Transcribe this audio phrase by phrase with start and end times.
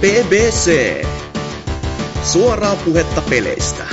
[0.00, 1.04] BBC.
[2.24, 3.86] Suoraa puhetta peleistä.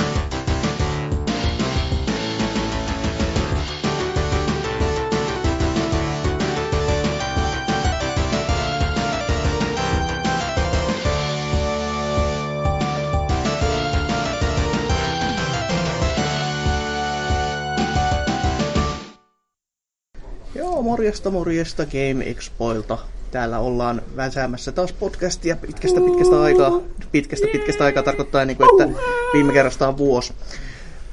[20.54, 23.13] Joo, morjesta morjesta Game Expoilta.
[23.34, 26.80] Täällä ollaan väsäämässä taas podcastia pitkästä pitkästä aikaa.
[27.12, 29.00] Pitkästä pitkästä aikaa tarkoittaa, niin kuin, että
[29.32, 30.32] viime kerrasta on vuosi.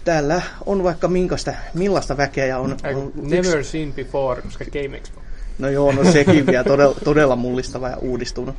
[0.06, 5.22] Täällä on vaikka minkästä, millaista väkeä ja on, on Never seen before, koska Game Expo.
[5.60, 8.56] No joo, no sekin vielä todella, todella mullistava ja uudistunut.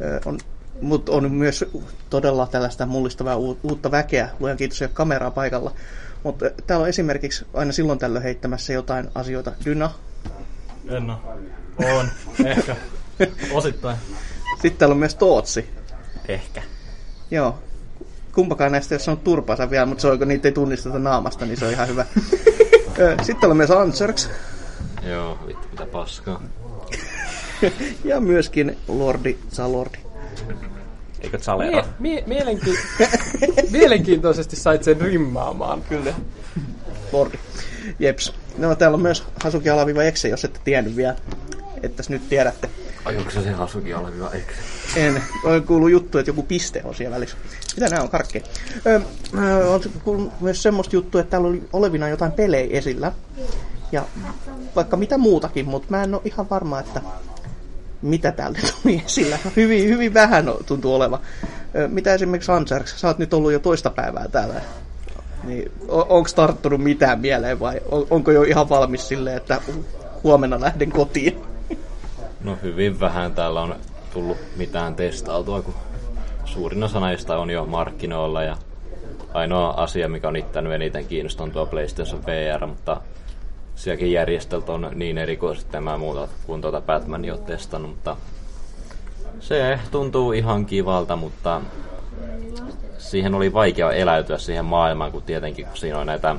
[0.00, 0.38] Ö, on,
[0.80, 1.64] mutta on myös
[2.10, 4.28] todella tällaista mullistavaa uutta väkeä.
[4.40, 5.72] Luojan kiitos, ei ole kameraa paikalla.
[6.22, 9.52] Mutta täällä on esimerkiksi aina silloin tällöin heittämässä jotain asioita.
[9.64, 9.90] Dyna.
[10.88, 11.20] En oo.
[11.78, 12.08] On.
[12.44, 12.76] Ehkä.
[13.52, 13.96] Osittain.
[14.52, 15.70] Sitten täällä on myös Tootsi.
[16.28, 16.62] Ehkä.
[17.30, 17.58] Joo.
[18.34, 21.46] Kumpakaan näistä ei ole sanonut turpaansa vielä, mutta se on, kun niitä ei tunnisteta naamasta,
[21.46, 22.04] niin se on ihan hyvä.
[23.22, 24.30] Sitten täällä on myös Anserks.
[25.02, 26.42] Joo, vittu mitä paskaa.
[28.04, 29.98] Ja myöskin Lordi Zalordi.
[31.20, 31.84] Eikö Zalera?
[31.98, 32.78] Mie- mie- mielenki-
[33.78, 35.82] mielenkiintoisesti sait sen rimmaamaan.
[35.82, 36.14] Kyllä.
[37.12, 37.38] Lordi.
[37.98, 38.34] Jeps.
[38.58, 41.16] No täällä on myös Hasuki alaviva Exe, jos ette tiennyt vielä.
[41.82, 42.70] Että nyt tiedätte.
[43.04, 44.52] Ai se Hasuki alaviva eikö?
[44.96, 45.22] En.
[45.44, 47.36] On kuullut juttu, että joku piste on siellä välissä.
[47.76, 48.44] Mitä nämä on karkkeja?
[48.86, 49.00] Öö,
[49.38, 49.68] öö,
[50.06, 53.12] on myös semmoista juttua, että täällä oli olevina jotain pelejä esillä.
[53.92, 54.04] Ja
[54.76, 57.02] vaikka mitä muutakin, mutta mä en ole ihan varma, että
[58.02, 59.38] mitä täältä tuli esillä.
[59.56, 61.20] Hyvin, hyvin vähän tuntuu oleva.
[61.74, 64.60] Öö, mitä esimerkiksi Ansarks, sä oot nyt ollut jo toista päivää täällä.
[65.44, 69.60] Niin, onko tarttunut mitään mieleen vai on, onko jo ihan valmis silleen, että
[70.24, 71.51] huomenna lähden kotiin?
[72.44, 73.74] No hyvin vähän täällä on
[74.12, 75.74] tullut mitään testautua, kun
[76.44, 78.56] suurin osa näistä on jo markkinoilla ja
[79.34, 83.00] ainoa asia, mikä on ittänyt eniten kiinnostaa on tuo PlayStation VR, mutta
[83.74, 88.16] sielläkin järjestelmät on niin erikoiset, että en mä muuta kuin tuota Batmania ole testannut, mutta
[89.40, 91.60] se tuntuu ihan kivalta, mutta
[92.98, 96.36] siihen oli vaikea eläytyä siihen maailmaan, kun tietenkin kun siinä on näitä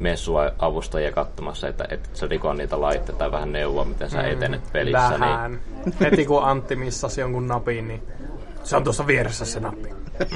[0.00, 5.10] messuavustajia katsomassa, että et sä rikon niitä laitteita tai vähän neuvoa, miten sä etenet pelissä.
[5.10, 5.60] Niin, Vähän.
[6.00, 8.02] Heti kun Antti missasi jonkun napin, niin
[8.64, 9.88] se on tuossa vieressä se nappi.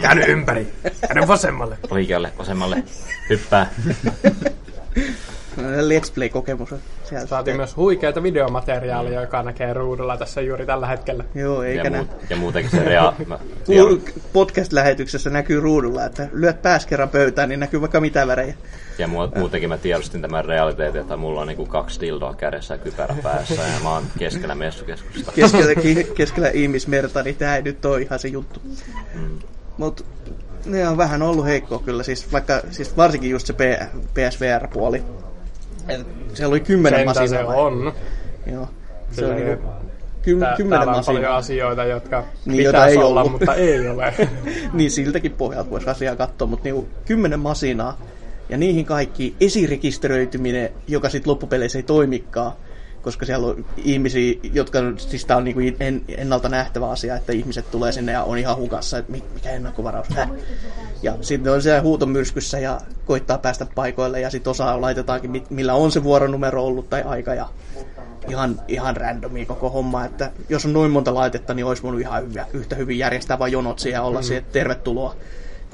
[0.03, 0.73] Käänny ympäri.
[1.01, 1.79] Käänny vasemmalle.
[1.91, 2.85] oikealle, vasemmalle,
[3.31, 3.71] hyppää.
[5.59, 7.27] Let's Play-kokemus sieltä.
[7.27, 11.25] Saatiin myös huikeita videomateriaalia, joka näkee ruudulla tässä juuri tällä hetkellä.
[11.35, 13.13] Joo, eikä Ja, muut, ja muutenkin se rea...
[13.27, 13.39] mä-
[14.33, 18.55] Podcast-lähetyksessä näkyy ruudulla, että lyöt pääs kerran pöytään, niin näkyy vaikka mitä värejä.
[18.99, 22.79] Ja mu- muutenkin mä tiedostin tämän realiteetin, että mulla on niinku kaksi dildoa kädessä ja
[22.79, 25.33] kypärä päässä ja mä oon keskellä messukeskusta.
[25.37, 25.75] Keskellä,
[26.15, 28.61] keskellä ihmismerta, niin tää ei nyt ole ihan se juttu.
[29.15, 29.39] Mm.
[29.79, 30.07] Mut
[30.67, 35.03] ne on vähän ollut heikkoa kyllä, siis vaikka siis varsinkin just se P- PSVR-puoli.
[35.89, 37.47] Et siellä oli kymmenen Sentä se masinaa.
[37.47, 37.57] vai?
[37.57, 37.93] on.
[38.53, 38.69] Joo.
[39.11, 39.69] Se on niinku
[40.23, 43.33] kym- Tää, kymmenen täällä on paljon asioita, jotka Niin, niin, pitäisi ei olla, ollut.
[43.33, 44.15] mutta ei ole.
[44.73, 47.99] niin siltäkin pohjalta voisi asiaa katsoa, mutta niinku kymmenen masinaa
[48.49, 52.53] ja niihin kaikki esirekisteröityminen, joka sitten loppupeleissä ei toimikaan,
[53.05, 57.71] koska siellä on ihmisiä, jotka, siis tämä on niinku en, ennalta nähtävä asia, että ihmiset
[57.71, 60.31] tulee sinne ja on ihan hukassa, että mi- mikä ennakkovaraus, Häh?
[61.03, 65.75] Ja sitten on siellä huutomyrskyssä ja koittaa päästä paikoille ja sitten osa laitetaankin, mi- millä
[65.75, 67.49] on se vuoronumero ollut tai aika ja
[68.29, 72.31] ihan, ihan randomi koko homma, että jos on noin monta laitetta, niin olisi voinut ihan
[72.31, 74.25] hyvä, yhtä hyvin järjestää vain jonot siihen ja olla mm.
[74.25, 75.15] siihen, tervetuloa.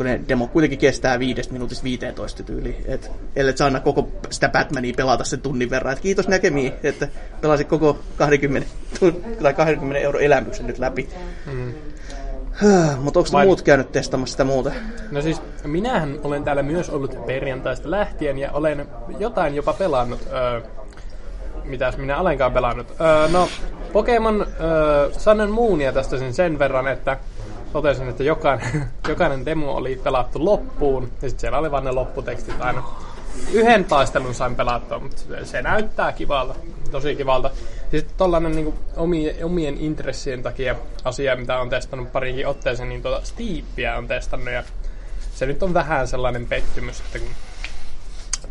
[0.01, 2.77] Kun ne demo kuitenkin kestää viidestä minuutista 15 tyyli.
[2.85, 5.93] Et, ellei sä aina koko sitä Batmania pelata sen tunnin verran.
[5.93, 7.09] Et kiitos näkemiin, että
[7.41, 8.69] pelasit koko 20,
[9.01, 11.09] tun- tai 20 euro elämyksen nyt läpi.
[11.47, 11.73] Mm.
[13.01, 14.73] Mutta onko Vai- muut käynyt testaamassa sitä muuta?
[15.11, 18.87] No siis, minähän olen täällä myös ollut perjantaista lähtien ja olen
[19.19, 20.21] jotain jopa pelannut.
[20.33, 20.61] Öö,
[21.65, 22.87] mitäs minä olenkaan pelannut?
[23.01, 23.49] Öö, no,
[23.93, 27.17] Pokemon öö, Sun and Moonia tästä sen, sen verran, että
[27.73, 31.03] totesin, että jokainen, jokainen demo oli pelattu loppuun.
[31.03, 32.83] Ja sitten siellä oli vain ne lopputekstit aina.
[33.53, 36.55] Yhden taistelun sain pelattua, mutta se- näyttää kivalta.
[36.91, 37.51] Tosi kivalta.
[37.91, 43.27] Sitten tollanen niin omien, omien intressien takia asia, mitä on testannut parinkin otteeseen, niin tuota
[43.27, 44.55] Steepia on testannut.
[44.55, 44.63] Ja
[45.35, 47.29] se nyt on vähän sellainen pettymys, että kun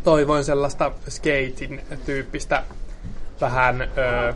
[0.04, 2.62] toivoin sellaista skatein tyyppistä
[3.40, 3.86] vähän ö,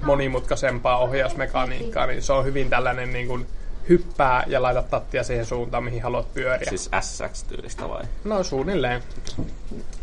[0.02, 3.46] monimutkaisempaa ohjausmekaniikkaa, niin se on hyvin tällainen niin kuin
[3.88, 6.68] hyppää ja laita tattia siihen suuntaan, mihin haluat pyöriä.
[6.68, 8.04] Siis SX-tyylistä vai?
[8.24, 9.02] No suunnilleen.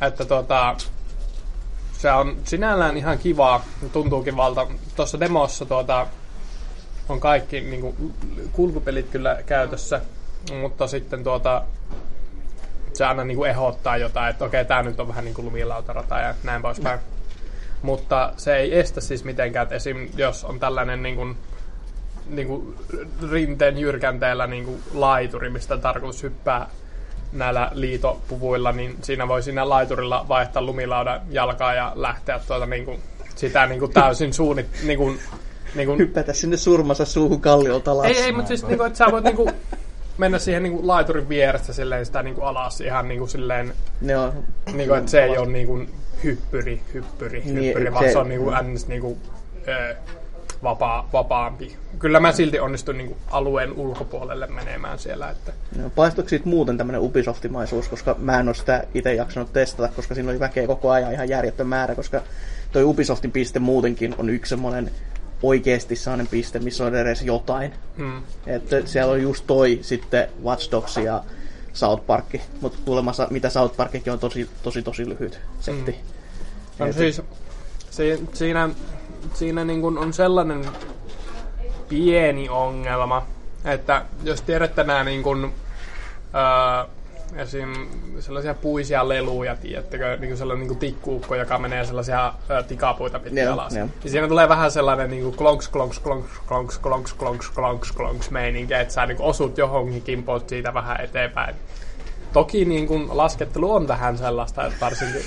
[0.02, 0.76] Että tota,
[1.92, 4.68] se on sinällään ihan kivaa, tuntuu kivalta.
[4.96, 6.08] Tuossa demossa tuota,
[7.10, 8.14] on kaikki niin kuin,
[8.52, 10.02] kulkupelit kyllä käytössä,
[10.62, 11.64] mutta sitten tuota,
[12.94, 16.20] se aina niin kuin ehdottaa jotain, että okei, tämä nyt on vähän niin kuin lumilautarata
[16.20, 17.00] ja näin poispäin.
[17.82, 20.10] Mutta se ei estä siis mitenkään, että esim.
[20.18, 21.38] jos on tällainen niin kuin,
[22.32, 22.76] niin kuin
[23.32, 26.70] rinteen jyrkänteellä niin kuin laituri, mistä on tarkoitus hyppää
[27.34, 33.00] näillä liitopuvuilla, niin siinä voi siinä laiturilla vaihtaa lumilaudan jalkaa ja lähteä tuota niin kuin,
[33.36, 34.68] sitä niin kuin täysin suunnit...
[34.84, 35.20] Niin kuin,
[35.76, 36.00] niin kuin...
[36.00, 38.06] Hyppätä sinne surmansa suuhun kalliolta alas.
[38.06, 39.50] Ei, ei mutta siis niin kuin, että sä voit niin kuin,
[40.18, 43.74] mennä siihen niin kuin, laiturin vierestä silleen sitä niin kuin, alas ihan niin kuin, silleen...
[44.02, 44.34] Joo.
[44.74, 45.90] Niin kuin, että se ei ole niin kuin,
[46.24, 49.18] hyppyri, hyppyri, hyppyri, niin, vaan se, se on niin kuin, ns, niin kuin,
[49.68, 49.96] ö,
[50.64, 51.78] vapaa, vapaampi.
[52.00, 55.30] Kyllä mä silti onnistun niin alueen ulkopuolelle menemään siellä.
[55.30, 55.54] Että...
[55.76, 60.16] No, paistuiko siitä muuten tämmöinen Ubisoftimaisuus, koska mä en ole sitä itse jaksanut testata, koska
[60.16, 62.22] siinä oli väkeä koko ajan ihan järjetön määrä, koska
[62.72, 64.92] toi Ubisoftin piste muutenkin on yksi semmoinen
[65.44, 67.74] oikeasti sellainen piste, missä on edes jotain.
[67.98, 68.22] Hmm.
[68.48, 71.24] Että siellä on just toi sitten Watch Dogs ja
[71.74, 72.26] South Park,
[72.62, 75.92] mutta kuulemassa mitä South Parkikin on tosi tosi tosi lyhyt setti.
[75.92, 76.88] Hmm.
[76.88, 77.22] No siis
[77.90, 78.70] se, siinä,
[79.34, 80.66] siinä niin kuin on sellainen
[81.90, 83.26] pieni ongelma,
[83.66, 85.54] että jos tiedätte nämä niin kuin,
[86.36, 86.88] öö,
[87.36, 87.74] esim.
[88.20, 93.20] sellaisia puisia leluja, tiedättekö, niin kuin sellainen niin kuin tikkuukko, joka menee sellaisia ö, tikapuita
[93.20, 93.76] pitkin yeah, alas.
[93.76, 93.90] Yeah.
[94.04, 98.30] Ja siinä tulee vähän sellainen niin kuin klonks, klonks, klonks, klonks, klonks, klonks, klonks, klonks
[98.30, 101.56] meininki, että sä niin kuin osut johonkin, kimpoot siitä vähän eteenpäin.
[102.34, 105.22] Toki niin kuin laskettelu on vähän sellaista, että varsinkin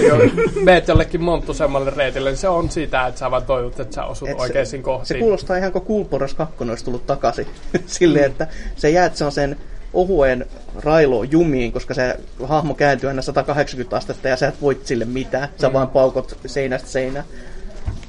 [0.64, 4.28] meet jollekin monttusemmalle reitille, niin se on sitä, että sä vaan toivot, että sä osut
[4.28, 5.06] Et oikeisiin kohtiin.
[5.06, 7.46] Se kuulostaa ihan kuin Coolporos 2 olisi tullut takaisin.
[7.86, 8.46] Silleen, että
[8.76, 9.56] se jäät sen
[9.92, 10.46] ohuen
[10.84, 15.48] railo jumiin, koska se hahmo kääntyy aina 180 astetta ja sä et voit sille mitään.
[15.60, 15.72] Sä mm.
[15.72, 17.24] vaan paukot seinästä seinään.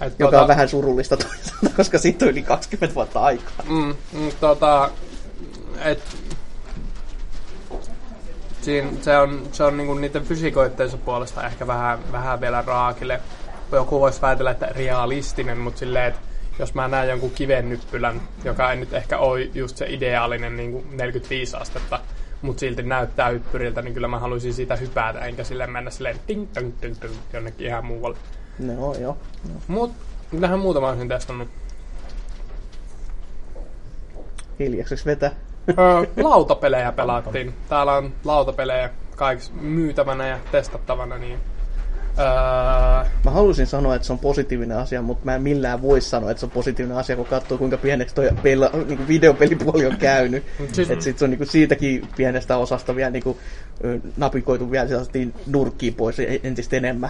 [0.01, 0.41] Et joka tota...
[0.41, 3.65] on vähän surullista toisaalta, koska siitä on yli 20 vuotta aikaa.
[3.69, 4.89] Mm, mm, tota,
[5.85, 5.99] et,
[8.63, 13.21] siinä, se on, se on niinku niiden fysikoitteissa puolesta ehkä vähän, vähän vielä raakille.
[13.71, 16.19] Joku voisi väitellä, että realistinen, mutta silleen, että
[16.59, 20.97] jos mä näen jonkun kivennyppylän, joka ei nyt ehkä ole just se ideaalinen niin kuin
[20.97, 21.99] 45 astetta,
[22.41, 26.47] mutta silti näyttää hyppyriltä, niin kyllä mä haluaisin siitä hypätä, enkä sille mennä silleen ting,
[26.53, 28.17] ting, ting, ting, jonnekin ihan muualle.
[28.59, 29.17] No joo.
[29.53, 29.61] No.
[29.67, 29.91] Mut
[30.31, 31.47] mitähän muuta mä olisin testannut?
[34.59, 35.31] Hiljakseks vetä?
[36.23, 37.53] Lautapelejä pelattiin.
[37.69, 41.39] Täällä on lautapelejä kaikki myytävänä ja testattavana, niin
[42.19, 43.09] Öö...
[43.25, 46.39] Mä halusin sanoa, että se on positiivinen asia, mutta mä en millään voi sanoa, että
[46.39, 50.43] se on positiivinen asia, kun katsoo kuinka pieneksi toi pela, niin videopelipuoli on käynyt.
[50.73, 50.91] siis...
[50.91, 53.37] Että sit se on niin kuin siitäkin pienestä osasta vielä niin kuin,
[54.17, 57.09] napikoitu vielä sellaisesti nurkkiin pois entistä enemmän.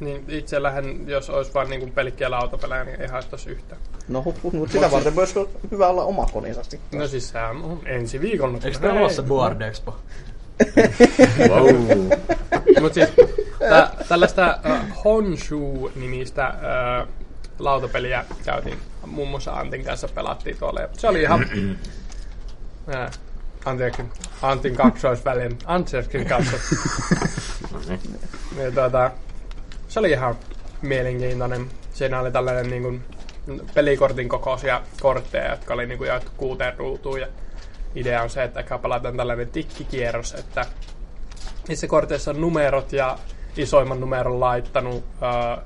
[0.00, 3.80] Niin itsellähän, jos olisi vain niin pelkkiä lautapelejä, niin ei haistaisi yhtään.
[4.08, 5.34] No, mutta sitä varten voisi
[5.70, 7.00] hyvä olla oma koneensa sitten.
[7.00, 8.58] No siis sehän on ensi viikolla.
[8.64, 9.96] Eikö tämä ole se Board Expo?
[11.48, 11.74] wow.
[12.80, 13.08] Mutta siis
[13.58, 17.08] tä, tällaista uh, Honshu-nimistä uh,
[17.58, 20.80] lautapeliä käytiin muun muassa Antin kanssa pelattiin tuolla.
[20.80, 21.40] Ja se oli ihan...
[22.88, 23.10] uh,
[23.64, 24.02] anteeksi,
[24.42, 26.56] Antin kaksoisvälin, Antserskin kanssa.
[28.62, 29.10] ja, tuota,
[29.96, 30.36] se oli ihan
[30.82, 31.68] mielenkiintoinen.
[31.92, 33.04] Siinä oli tällainen niin kuin,
[33.74, 37.20] pelikortin kokoisia kortteja, jotka oli niin kuin, jaettu kuuteen ruutuun.
[37.20, 37.26] Ja
[37.94, 40.66] idea on se, että ehkä pelataan tällainen tikkikierros, että
[41.68, 43.18] niissä korteissa on numerot ja
[43.56, 45.62] isoimman numeron laittanut ää,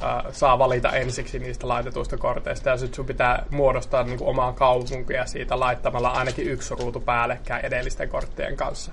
[0.00, 5.26] ää, saa valita ensiksi niistä laitetuista korteista ja sitten sun pitää muodostaa niinku omaa kaupunkia
[5.26, 8.92] siitä laittamalla ainakin yksi ruutu päällekkäin edellisten korttien kanssa.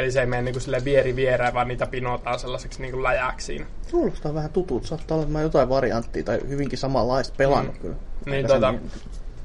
[0.00, 3.66] Eli se ei mene niinku sille vieri viereen, vaan niitä pinotaan sellaiseksi niinku läjäksiin.
[3.90, 4.86] Kuulostaa vähän tutulta.
[4.86, 7.80] Saattaa olla, että mä jotain varianttia tai hyvinkin samanlaista pelannut mm.
[7.80, 7.96] kyllä.
[8.26, 8.74] Niin, tuota,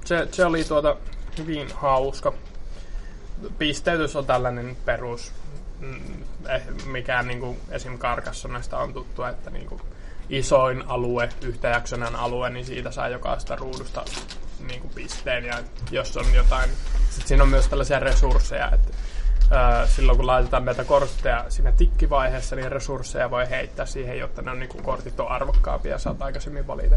[0.06, 0.98] se, se, oli tuota
[1.38, 2.34] hyvin hauska
[3.58, 5.32] pisteytys on tällainen perus,
[5.80, 8.00] mm, eh, mikä niin kuin esim.
[8.00, 9.82] Carcassonesta on tuttu, että niin kuin
[10.30, 14.06] isoin alue, yhtäjaksoinen alue, niin siitä saa jokaista ruudusta
[14.68, 15.46] niin kuin pisteen.
[15.46, 15.58] Ja
[15.92, 16.70] jos on jotain,
[17.10, 18.88] sit siinä on myös tällaisia resursseja, että
[19.86, 24.60] silloin kun laitetaan näitä kortteja siinä tikkivaiheessa, niin resursseja voi heittää siihen, jotta ne on,
[24.60, 26.96] niin kuin kortit on arvokkaampia ja saat aikaisemmin valita.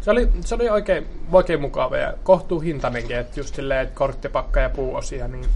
[0.00, 4.60] Se oli, se oli oikein, oikein mukava ja kohtuu hintainenkin, että just silleen, että korttipakka
[4.60, 5.48] ja puuosia, niin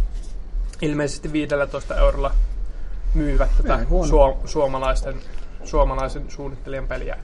[0.83, 2.31] ilmeisesti 15 eurolla
[3.15, 5.17] myyvät tätä suo, suomalaisten,
[5.65, 7.19] suomalaisen suunnittelijan peliä.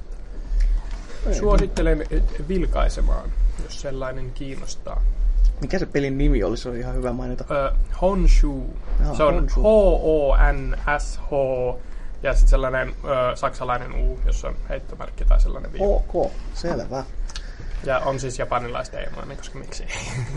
[1.32, 2.06] Suosittelen
[2.48, 3.30] vilkaisemaan,
[3.64, 5.02] jos sellainen kiinnostaa.
[5.62, 6.56] Mikä se pelin nimi oli?
[6.56, 7.44] Se on ihan hyvä mainita.
[7.44, 8.76] Uh, Honshu.
[9.00, 11.30] Jaha, se on H-O-N-S-H
[12.22, 15.84] ja sitten sellainen ö, saksalainen U, jossa on heittomerkki tai sellainen viiva.
[15.84, 17.04] Ok, selvä.
[17.84, 19.84] Ja on siis japanilaisteemoinen, koska miksi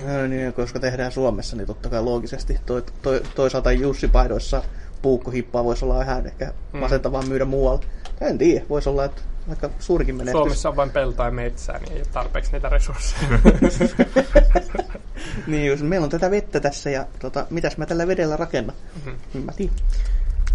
[0.08, 2.60] No, niin, koska tehdään Suomessa, niin totta kai loogisesti.
[2.66, 4.64] To, to, toisaalta Jussi-paidoissa
[5.02, 7.82] puukkohippaa voisi olla ihan ehkä masentavaa myydä muualla.
[8.22, 10.40] En tiedä, voisi olla, että vaikka suurikin menestys.
[10.40, 13.30] Suomessa on vain peltoa ja metsää, niin ei ole tarpeeksi niitä resursseja.
[15.48, 18.76] niin, jos meillä on tätä vettä tässä ja tota, mitäs mä tällä vedellä rakennan?
[19.06, 19.42] Mm-hmm.
[19.42, 19.76] Mä tiedän.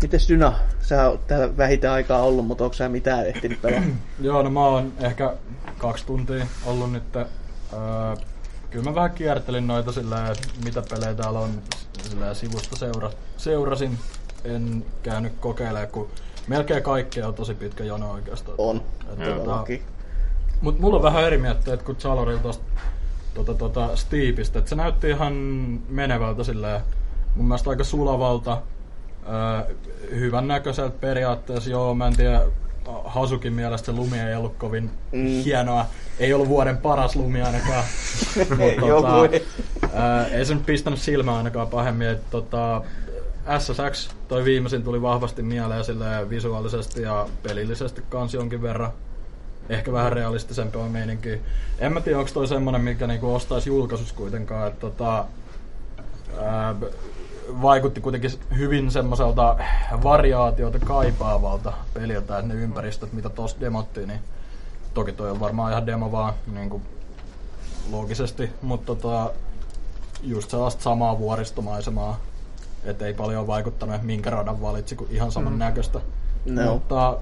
[0.03, 0.59] Mites Dyna?
[0.83, 3.83] Sä oot täällä vähiten aikaa ollut, mutta onko sä mitään ehtinyt pelaa?
[4.21, 5.37] Joo, no mä oon ehkä
[5.79, 7.17] kaksi tuntia ollut nyt.
[7.17, 7.27] Öö,
[8.71, 11.62] kyllä mä vähän kiertelin noita sillä, että mitä pelejä täällä on
[12.03, 13.99] sillä sivusta seura, seurasin.
[14.45, 16.09] En käynyt kokeilemaan, kun
[16.47, 18.55] melkein kaikkea on tosi pitkä jono oikeastaan.
[18.59, 18.83] On.
[19.12, 19.81] Että.
[20.61, 22.65] Mut mulla on vähän eri mietteet kuin Chalorilla tosta
[23.35, 24.59] tota, tota Steepistä.
[24.59, 25.33] Et se näytti ihan
[25.89, 26.81] menevältä silleen,
[27.37, 28.63] mun mielestä aika sulavalta,
[29.29, 29.75] öö,
[30.15, 31.71] hyvän näköiseltä periaatteessa.
[31.71, 32.43] Joo, mä en tiedä,
[33.05, 35.43] Hasukin mielestä se lumi ei ollut kovin mm.
[35.45, 35.87] hienoa.
[36.19, 37.85] Ei ollut vuoden paras lumi ainakaan.
[38.61, 39.43] Ei voi.
[39.95, 42.09] ää, ei se nyt pistänyt silmää ainakaan pahemmin.
[42.09, 42.83] Et, tota,
[43.59, 48.93] SSX, toi viimeisin tuli vahvasti mieleen silleen visuaalisesti ja pelillisesti kans jonkin verran.
[49.71, 51.41] Ehkä vähän realistisempi on meininki.
[51.79, 54.69] En mä tiedä, onko toi semmonen, mikä niinku ostaisi julkaisussa kuitenkaan.
[54.69, 55.25] Et, tota,
[56.41, 56.75] ää,
[57.62, 59.57] vaikutti kuitenkin hyvin semmoiselta
[60.03, 64.21] variaatiota kaipaavalta peliltä, että ne ympäristöt, mitä tossa demottiin, niin
[64.95, 66.83] toki toi on varmaan ihan demo vaan niin kuin
[67.91, 69.31] loogisesti, mutta tota,
[70.23, 72.21] just sellaista samaa vuoristomaisemaa,
[72.85, 76.00] että ei paljon vaikuttanut, että minkä radan valitsi, kun ihan saman näköistä.
[76.45, 76.73] No.
[76.73, 77.17] Mutta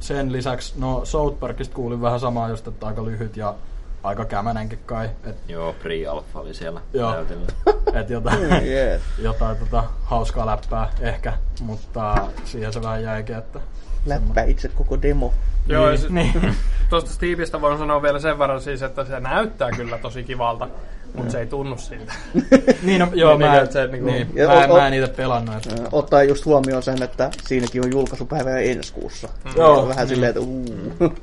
[0.00, 3.54] sen lisäksi, no South Parkista kuulin vähän samaa just, että aika lyhyt ja
[4.02, 5.10] aika kämänenkin kai.
[5.24, 7.10] Et, Joo, pre-alpha oli siellä Joo.
[7.12, 7.46] näytillä.
[8.00, 9.02] et jotain, Yes.
[9.18, 13.60] jotain tota, hauskaa läppää ehkä, mutta siihen se vähän jäikin, että
[14.06, 15.32] Läppä itse koko demo.
[15.66, 16.54] Joo, niin, sit- niin.
[16.90, 20.68] Tuosta Steepistä voin sanoa vielä sen verran siis, että se näyttää kyllä tosi kivalta,
[21.16, 22.12] mutta se ei tunnu siltä.
[22.82, 24.86] niin, no, joo, Niin, mä, että se niinku- niin, Ja mä, en, o- o- mä
[24.86, 25.54] en niitä pelannut.
[25.56, 29.28] Että, Ottaa just huomioon sen, että siinäkin on julkaisupäivä jo ensi kuussa.
[29.56, 29.80] Joo.
[29.82, 30.64] On vähän silleen, että uu.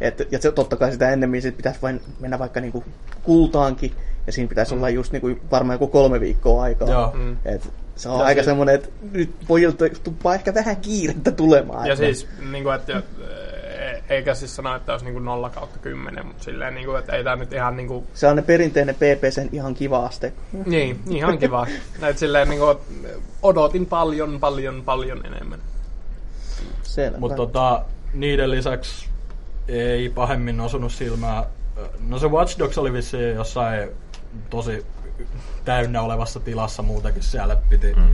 [0.00, 2.84] Et, ja se, totta kai sitä ennemmin sit pitäisi vain mennä vaikka niinku
[3.22, 3.92] kultaankin,
[4.26, 6.88] ja siinä pitäisi olla just niinku varmaan joku kolme viikkoa aikaa.
[6.90, 7.12] Joo.
[7.14, 7.36] Mm.
[7.44, 11.86] Et se on Ja aika siis- semmoinen, että nyt pojilta tuppaa ehkä vähän kiirettä tulemaan.
[11.86, 13.02] Ja että- siis, niin kuin, että,
[14.08, 17.16] eikä siis sano, että olisi niin kuin 0 kautta 10, mutta silleen, niin kuin, että
[17.16, 20.32] ei tämä nyt ihan niin kuin, Se on ne perinteinen PPCn ihan kiva aste.
[20.66, 21.66] niin, ihan kiva.
[22.02, 22.78] Että silleen, niin kuin,
[23.42, 25.60] odotin paljon, paljon, paljon enemmän.
[26.82, 27.18] Selvä.
[27.18, 29.08] Mutta tota, niiden lisäksi
[29.68, 31.44] ei pahemmin osunut silmää.
[32.08, 33.88] No se Watch Dogs oli vissiin jossain
[34.50, 34.86] tosi
[35.64, 38.08] täynnä olevassa tilassa muutenkin siellä piti mm.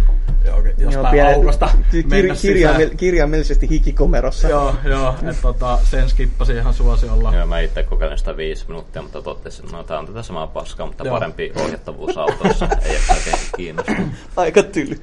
[0.78, 2.96] jostain pienet- aukosta ki- mennä kir- kirjaimell- sisään.
[2.96, 4.48] kirjaimellisesti hikikomerossa.
[4.48, 7.34] Joo, joo, että tota, sen skippasin ihan suosiolla.
[7.34, 10.46] Joo, mä itse kokeilin sitä viisi minuuttia, mutta totesin, että no tää on tätä samaa
[10.46, 11.14] paskaa, mutta Joo.
[11.14, 12.68] parempi ohjattavuus autossa.
[12.84, 13.92] ei ehkä oikein kiinnosta.
[14.36, 15.00] Aika tyly.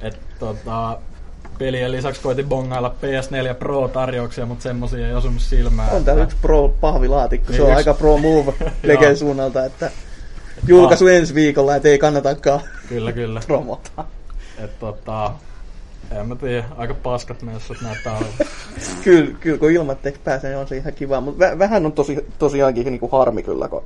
[0.00, 0.98] Et, tota,
[1.58, 5.92] pelien lisäksi koitin bongailla PS4 Pro-tarjouksia, mutta semmosia ei osunut silmään.
[5.92, 7.48] On täällä yksi pro pahvilaatikko.
[7.52, 9.90] Niin, se on yksi- aika pro move Legen suunnalta, että
[10.66, 13.40] julkaisu ensi viikolla, et ei kannatakaan Kyllä, kyllä.
[13.46, 14.04] promota.
[14.58, 15.32] Et, tota,
[16.10, 18.34] en mä tiedä, aika paskat messut näyttää olevan.
[19.04, 21.20] Kyllä, kyllä kun ilmatteeksi pääsee, niin on se ihan kiva.
[21.20, 23.82] Mutta vä- vähän on tosi, tosiaankin niinku harmi kyllä, kun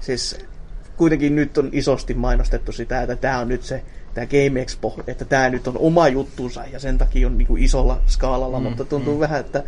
[0.00, 0.38] siis
[0.96, 3.82] kuitenkin nyt on isosti mainostettu sitä, että tämä on nyt se
[4.14, 8.00] tämä Game Expo, että tämä nyt on oma juttunsa ja sen takia on niinku isolla
[8.06, 9.20] skaalalla, mm, mutta tuntuu mm.
[9.20, 9.62] vähän, että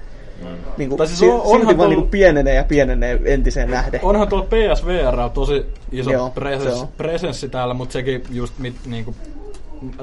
[0.76, 4.00] niinku, Tai siis si- on- silti onhan vaan tuolla- niinku pienenee ja pienenee entiseen nähden.
[4.02, 6.88] Onhan tuolla PSVR tosi iso Joo, presens, se on.
[6.96, 9.14] presenssi täällä, mutta sekin just mit, niinku,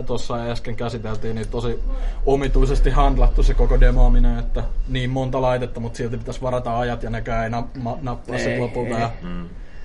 [0.06, 1.80] tuossa äsken käsiteltiin, niin tosi
[2.26, 7.10] omituisesti handlattu se koko demoaminen, että niin monta laitetta, mutta silti pitäisi varata ajat ja
[7.10, 9.00] nekään ei nappa, nappaa sen lopulta.
[9.00, 9.10] Ja,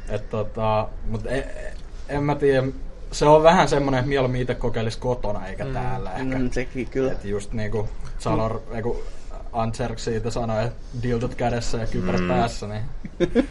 [0.08, 1.44] et, tota, mutta en,
[2.08, 2.66] en mä tiedä,
[3.12, 5.72] se on vähän semmoinen, että mieluummin itse kokeilisi kotona eikä mm.
[5.72, 6.38] täällä ehkä.
[6.38, 7.12] Mm, sekin kyllä.
[7.12, 7.88] Et just niinku
[8.18, 8.76] Salor, mm.
[8.76, 8.96] eiku
[9.52, 12.28] Antserk siitä sanoi, että dildot kädessä ja kypärät mm.
[12.28, 12.82] päässä, niin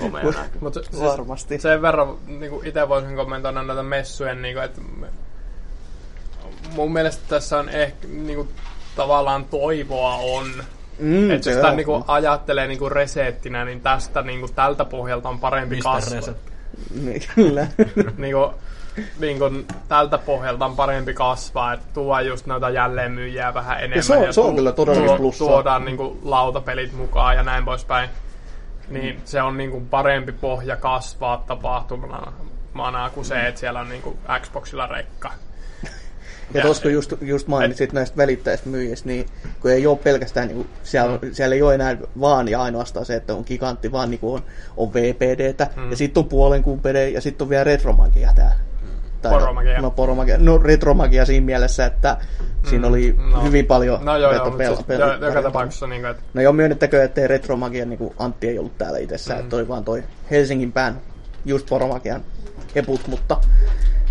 [0.00, 0.24] Komea.
[0.60, 1.58] Mut se, siis Varmasti.
[1.58, 5.06] sen verran niin itse voisin kommentoida näitä messujen, niin kuin, että me-
[6.74, 8.48] mun mielestä tässä on ehkä niin kuin,
[8.96, 10.46] tavallaan toivoa on.
[10.98, 11.76] Mm, että se jos tämän on.
[11.76, 15.82] niin ajattelee niin kuin resettinä, niin tästä niin kuin, tältä pohjalta on parempi Mr.
[15.82, 16.16] kasvaa.
[16.16, 16.36] Reset.
[17.02, 17.66] Niin, kyllä.
[18.18, 18.50] niin kuin,
[19.20, 24.02] niin kuin, tältä pohjalta on parempi kasvaa, että tuo just noita jälleenmyyjiä vähän enemmän.
[24.02, 25.48] se on- se on kyllä todella plussaa.
[25.48, 28.10] Tuodaan niin kuin, lautapelit mukaan ja näin poispäin.
[28.88, 32.32] Niin se on niin kuin, parempi pohja kasvaa tapahtumana
[32.72, 35.32] manaa kuin se, että siellä on niin kuin, Xboxilla rekka.
[36.54, 39.26] Ja tuossa kun just, just mainitsit näistä välittäismyyjistä, niin
[39.62, 43.14] kun ei ole pelkästään, niin kuin, siellä, siellä ei ole enää vaan ja ainoastaan se,
[43.16, 44.42] että on gigantti, vaan niin kuin on,
[44.76, 45.90] on VPDtä, mm.
[45.90, 48.69] ja sitten on puolen kumpede, ja sitten on vielä retromagia täällä.
[49.22, 49.80] Tai Poromagia.
[49.80, 50.36] No, poromagia.
[50.38, 52.16] No, retromagia siinä mielessä, että
[52.70, 53.42] siinä oli no.
[53.42, 56.22] hyvin paljon No joo, joo, mutta siis, pel- jo, pel- joka tapauksessa niin kuin, että
[56.34, 59.40] No joo, myönnettäkö, että retromagia, niin kuin Antti ei ollut täällä itsessään, Mm.
[59.40, 61.00] että toi vaan toi Helsingin pään
[61.44, 62.20] just poromagian
[62.74, 63.36] heput, mutta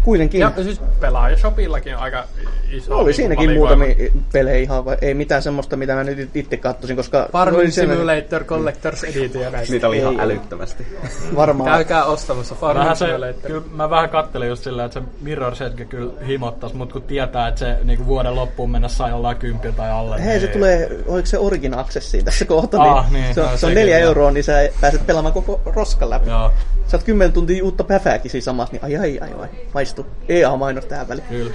[0.09, 0.41] kuitenkin.
[0.41, 2.23] ja siis pelaaja-shopillakin on aika
[2.71, 3.85] iso No oli niin siinäkin valikoima.
[3.85, 7.29] muutamia pelejä ihan, va- ei mitään semmoista, mitä mä nyt itse katsosin, koska...
[7.31, 9.71] Farming Simulator Collector's Edition ja näitä.
[9.71, 10.19] Niitä oli ihan Ei.
[10.21, 10.87] älyttömästi.
[11.35, 11.69] Varmaan.
[11.71, 13.41] Käykää ostamassa Farming Vähän se, Simulator.
[13.51, 17.47] kyllä mä vähän kattelin just sillä, että se Mirror's Edge kyllä himottas, mutta kun tietää,
[17.47, 20.23] että se niinku vuoden loppuun mennessä saa jollain kympin tai alle.
[20.25, 23.51] Hei, se niin- tulee, oliko se Origin Accessiin tässä kohta, Ah, niin, niin, se, on,
[23.51, 26.29] no, se on neljä euroa, niin sä pääset pelaamaan koko roskan läpi.
[26.29, 26.51] Joo,
[26.89, 30.05] Saat 10 tuntia uutta päfääkin siinä samassa, niin ai ai ai ai, maistu.
[30.29, 31.27] EA-mainos tähän väliin.
[31.29, 31.53] kyllä.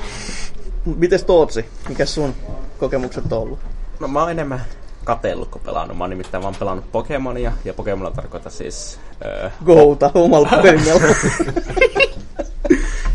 [0.97, 2.35] Mites Tootsi, mikä sun
[2.79, 3.59] kokemukset on ollut?
[4.01, 4.65] No mä oon enemmän
[5.05, 5.99] katellut kuin pelannut.
[5.99, 8.99] Mä oon nimittäin vaan pelannut Pokemonia, ja Pokemonilla tarkoittaa siis...
[9.25, 11.01] Öö, Gouta omalla puhelimella.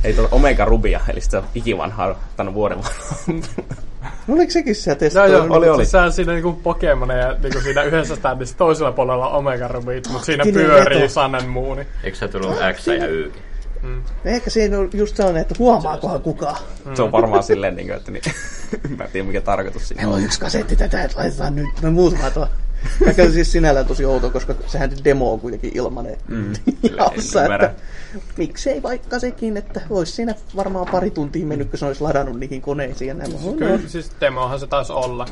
[0.04, 2.78] ei tuota Omega Rubia, eli se on ikivanha, ottanut vuoden.
[4.28, 5.28] No oliko sekin se No testata?
[5.28, 5.78] joo, oli, oli.
[5.78, 10.08] Siis sehän on siinä niinku Pokemoneja niinku siinä yhdessä standissa toisella puolella on Omega Rubit,
[10.12, 11.14] mutta siinä pyörii veto.
[11.14, 11.80] Sun and Moon.
[12.04, 13.32] Eikö se tullut X ja Y?
[14.26, 16.58] Ehkä siinä on just sellainen, että huomaakohan kukaan.
[16.94, 18.24] Se on varmaan silleen, niin kuin, että niin,
[18.98, 20.20] mä en tiedä mikä tarkoitus siinä Meillä on.
[20.20, 22.48] on yksi kasetti tätä, että laitetaan nyt, me muutama tuo.
[23.06, 26.18] Mikä on siis sinällään tosi outo, koska sehän demo on kuitenkin ilmanen.
[26.28, 26.54] Mm,
[27.44, 27.66] ymmärrä.
[27.68, 27.82] että
[28.38, 32.62] miksei vaikka sekin, että olisi siinä varmaan pari tuntia mennyt, kun se olisi ladannut niihin
[32.62, 33.32] koneisiin ja näin.
[33.32, 35.26] No, Kyllä, siis demohan se taisi olla.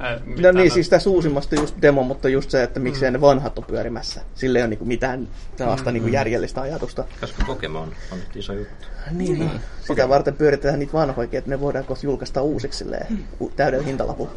[0.00, 3.20] Eh, No niin, nä- siis tässä uusimmasta just demo, mutta just se, että miksei ne
[3.20, 4.20] vanhat on pyörimässä.
[4.34, 7.04] Sillä ei ole niinku mitään sellaista niinku järjellistä ajatusta.
[7.20, 8.86] Koska Pokemon on nyt iso juttu.
[9.10, 9.50] Niin, no.
[9.86, 14.30] Sitä varten pyöritetään niitä vanhoikin, että ne voidaan kohta julkaista uusiksi silleen, u- täydellä hintalapulla.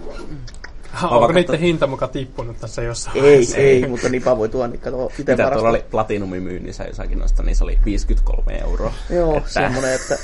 [1.04, 3.58] Onko vaikka niiden hinta muka tippunut tässä jossain Ei, vaiheessa?
[3.58, 7.44] ei, mutta niinpä voi tuoda, niin kato, itse Mitä tuolla oli Platinumin myynnissä jossakin noista,
[7.44, 8.94] niin se oli 53 euroa.
[9.10, 10.18] Joo, Että- semmoinen, että...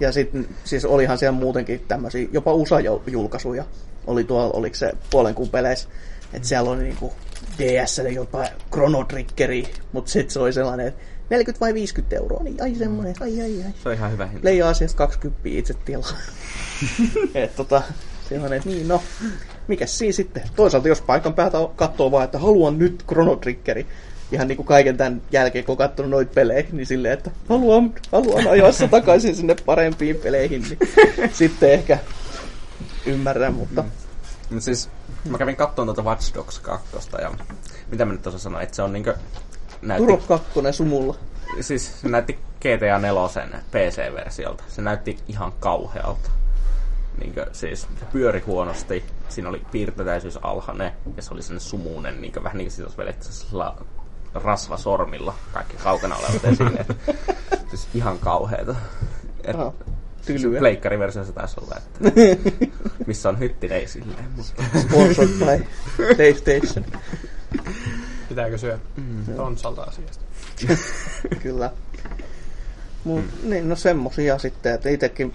[0.00, 3.64] Ja sitten siis olihan siellä muutenkin tämmöisiä, jopa USA-julkaisuja
[4.06, 5.88] oli tuolla, oliko se puolen kuun peleissä,
[6.32, 7.12] että siellä oli niinku
[7.58, 12.62] DS jopa Chrono Triggeri, mutta sitten se oli sellainen, että 40 vai 50 euroa, niin
[12.62, 13.72] ai semmoinen, ai ai ai.
[13.82, 14.44] Se on ihan hyvä hinta.
[14.48, 16.10] Leija asiasta 20 itse tilaa.
[17.34, 17.82] Et tota,
[18.28, 19.02] sellainen, että niin no,
[19.68, 20.42] mikäs siinä sitten?
[20.56, 23.86] Toisaalta jos paikan päältä katsoo vaan, että haluan nyt Chrono Triggeri,
[24.32, 27.94] ihan niin kuin kaiken tämän jälkeen, kun on katsonut noita pelejä, niin silleen, että haluan,
[28.12, 30.78] haluan ajoissa takaisin sinne parempiin peleihin, niin
[31.32, 31.98] sitten ehkä
[33.06, 33.84] ymmärrän, mutta
[34.50, 34.90] Mut siis
[35.24, 37.30] mä kävin kattoon tuota Watch Dogs 2 ja
[37.90, 39.14] mitä mä nyt tuossa sanoin, että se on niinkö
[39.82, 41.16] näytti, Turok 2 sumulla.
[41.60, 44.64] siis se näytti GTA 4 PC-versiolta.
[44.68, 46.30] Se näytti ihan kauhealta.
[47.20, 52.58] Niinkö, siis pyöri huonosti, siinä oli piirtotäisyys alhainen ja se oli sellainen sumunen, niinkö, vähän
[52.58, 53.28] niin kuin siitä olisi vedetty
[54.34, 56.86] rasvasormilla kaikki kaukana olevat esille.
[57.70, 58.74] siis ihan kauheeta.
[59.44, 59.72] Et, Aha,
[60.26, 60.58] tylyä.
[60.58, 62.20] Pleikkariversiossa taisi olla, että
[63.06, 64.28] missä on hytti, ei silleen.
[64.80, 65.66] Sponsored by
[66.14, 66.84] PlayStation.
[68.28, 68.78] Pitääkö syödä
[69.36, 70.24] tonsalta asiasta?
[71.42, 71.70] Kyllä.
[73.04, 75.32] Mut, niin, no semmosia sitten, että itsekin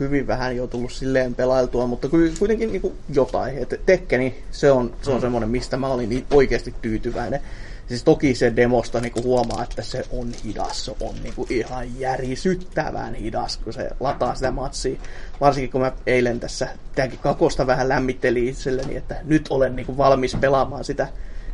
[0.00, 3.58] hyvin vähän jo tullut silleen pelailtua, mutta kuitenkin niin jotain.
[3.58, 7.40] Et Tekkeni, se on, se on semmoinen, mistä mä olin niin oikeasti tyytyväinen.
[7.88, 13.14] Siis toki se demosta niin huomaa, että se on hidas, se on niin ihan järisyttävän
[13.14, 15.00] hidas, kun se lataa sitä matsia.
[15.40, 20.36] Varsinkin kun mä eilen tässä tämänkin kakosta vähän lämmittelin itselleni, että nyt olen niin valmis
[20.40, 21.08] pelaamaan sitä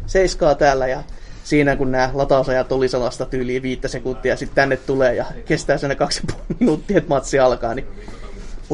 [0.06, 1.02] seiskaa täällä ja
[1.44, 5.96] siinä kun nämä latausajat oli sellaista tyyliä viittä sekuntia, sitten tänne tulee ja kestää sen
[5.96, 6.22] kaksi
[6.60, 7.86] minuuttia, että matsi alkaa, niin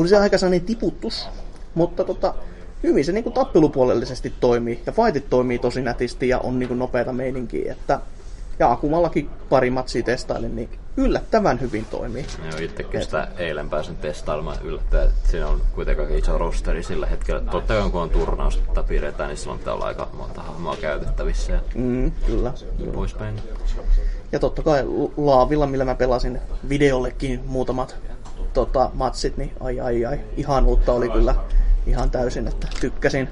[0.01, 1.29] oli se aika sellainen tiputtus,
[1.75, 2.35] mutta tota,
[2.83, 7.73] hyvin se niinku tappelupuolellisesti toimii ja fightit toimii tosi nätisti ja on niinku nopeata meininkiä,
[7.73, 8.01] että
[8.59, 12.27] ja Akumallakin pari matsia testailin, niin yllättävän hyvin toimii.
[12.51, 17.41] Joo, itsekin sitä eilen pääsin testailemaan yllättäen, että siinä on kuitenkin iso rosteri sillä hetkellä.
[17.51, 21.61] Totta kai kun on turnausta pidetään, niin silloin pitää olla aika monta hahmoa käytettävissä ja
[21.75, 22.53] Mm, kyllä.
[22.79, 23.43] niin poispäin.
[24.33, 24.85] Ja totta kai
[25.17, 27.97] laavilla, millä mä pelasin videollekin muutamat
[28.53, 31.35] tota, matsit, niin ai ai ai, ihan uutta oli kyllä
[31.87, 33.29] ihan täysin, että tykkäsin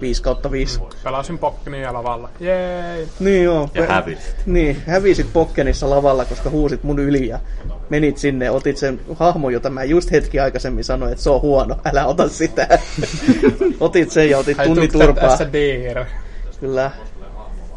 [0.00, 0.80] 5 kautta 5.
[1.04, 2.28] Pelasin Pokkinia lavalla.
[2.40, 3.06] Jee!
[3.20, 3.68] Niin joo.
[3.74, 4.36] Ja hävisit.
[4.46, 7.40] Niin, hävisit Pokkenissa lavalla, koska huusit mun yli ja
[7.88, 11.42] menit sinne ja otit sen hahmon, jota mä just hetki aikaisemmin sanoin, että se on
[11.42, 12.68] huono, älä ota sitä.
[13.80, 15.38] otit sen ja otit tunni turpaa.
[16.60, 16.90] Kyllä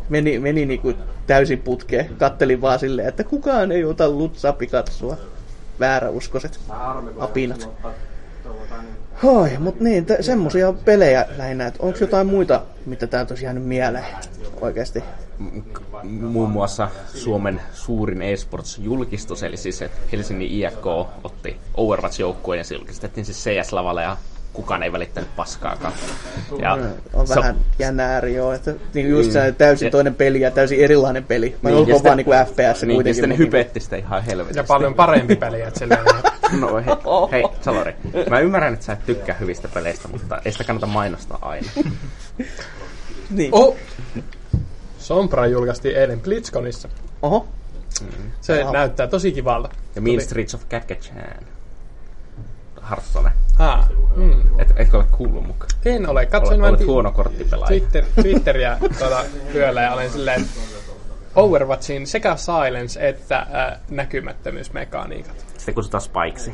[0.09, 0.93] meni, meni niinku
[1.27, 2.09] täysin putkeen.
[2.17, 5.17] Kattelin vaan silleen, että kukaan ei ota lutsaa Pikatsua.
[5.79, 6.59] Vääräuskoiset
[7.19, 7.69] apinat.
[9.23, 14.05] Hoi, mut niin, semmosia pelejä lähinnä, että onko jotain muita, mitä täältä olisi jäänyt mieleen
[14.61, 15.03] oikeasti?
[16.03, 20.85] muun muassa Suomen suurin eSports-julkistus, eli siis että Helsingin IFK
[21.23, 24.17] otti Overwatch-joukkueen ja se julkistettiin siis CS-lavalle ja
[24.53, 25.93] kukaan ei välittänyt paskaakaan.
[26.61, 26.77] Ja
[27.13, 29.33] On se- vähän jännä ääri joo, että niin just Mm.
[29.33, 31.49] se täysin Ja- toinen peli ja täysin erilainen peli.
[31.49, 33.13] Mä Niin, niin, ja olkoon sitten- vaan niinku FPS niin, ja kuitenkin.
[33.15, 34.59] sitten ne mut hypetti sitä ihan helvetisti.
[34.59, 35.99] Ja paljon parempi peli, että silleen,
[36.59, 36.85] No hei,
[37.31, 37.95] hei Salori,
[38.29, 41.67] mä ymmärrän, että sä et tykkää hyvistä peleistä, mutta ei sitä kannata mainostaa aina.
[43.29, 43.49] Niin.
[43.53, 43.75] oh!
[44.97, 46.89] Sombra julkaistiin eilen BlitzConissa.
[47.21, 47.47] Oho.
[48.41, 48.71] Se Aha.
[48.73, 49.69] näyttää tosi kivalta.
[49.95, 51.17] Ja Mean Tuli- Streets of Catcachan.
[52.89, 53.31] Hearthstone.
[53.59, 54.59] Ah, mm.
[54.59, 55.69] Et, etkö ole kuullut mukaan?
[55.85, 56.25] En ole.
[56.25, 57.67] Katsoin Olet, vain olet ti- huono korttipelaaja.
[57.67, 60.45] Twitter, Twitteriä tuota, pyöllä ja olen silleen
[61.35, 65.45] Overwatchin sekä silence että äh, näkymättömyysmekaniikat.
[65.57, 66.53] Sitten kutsutaan Spikeksi.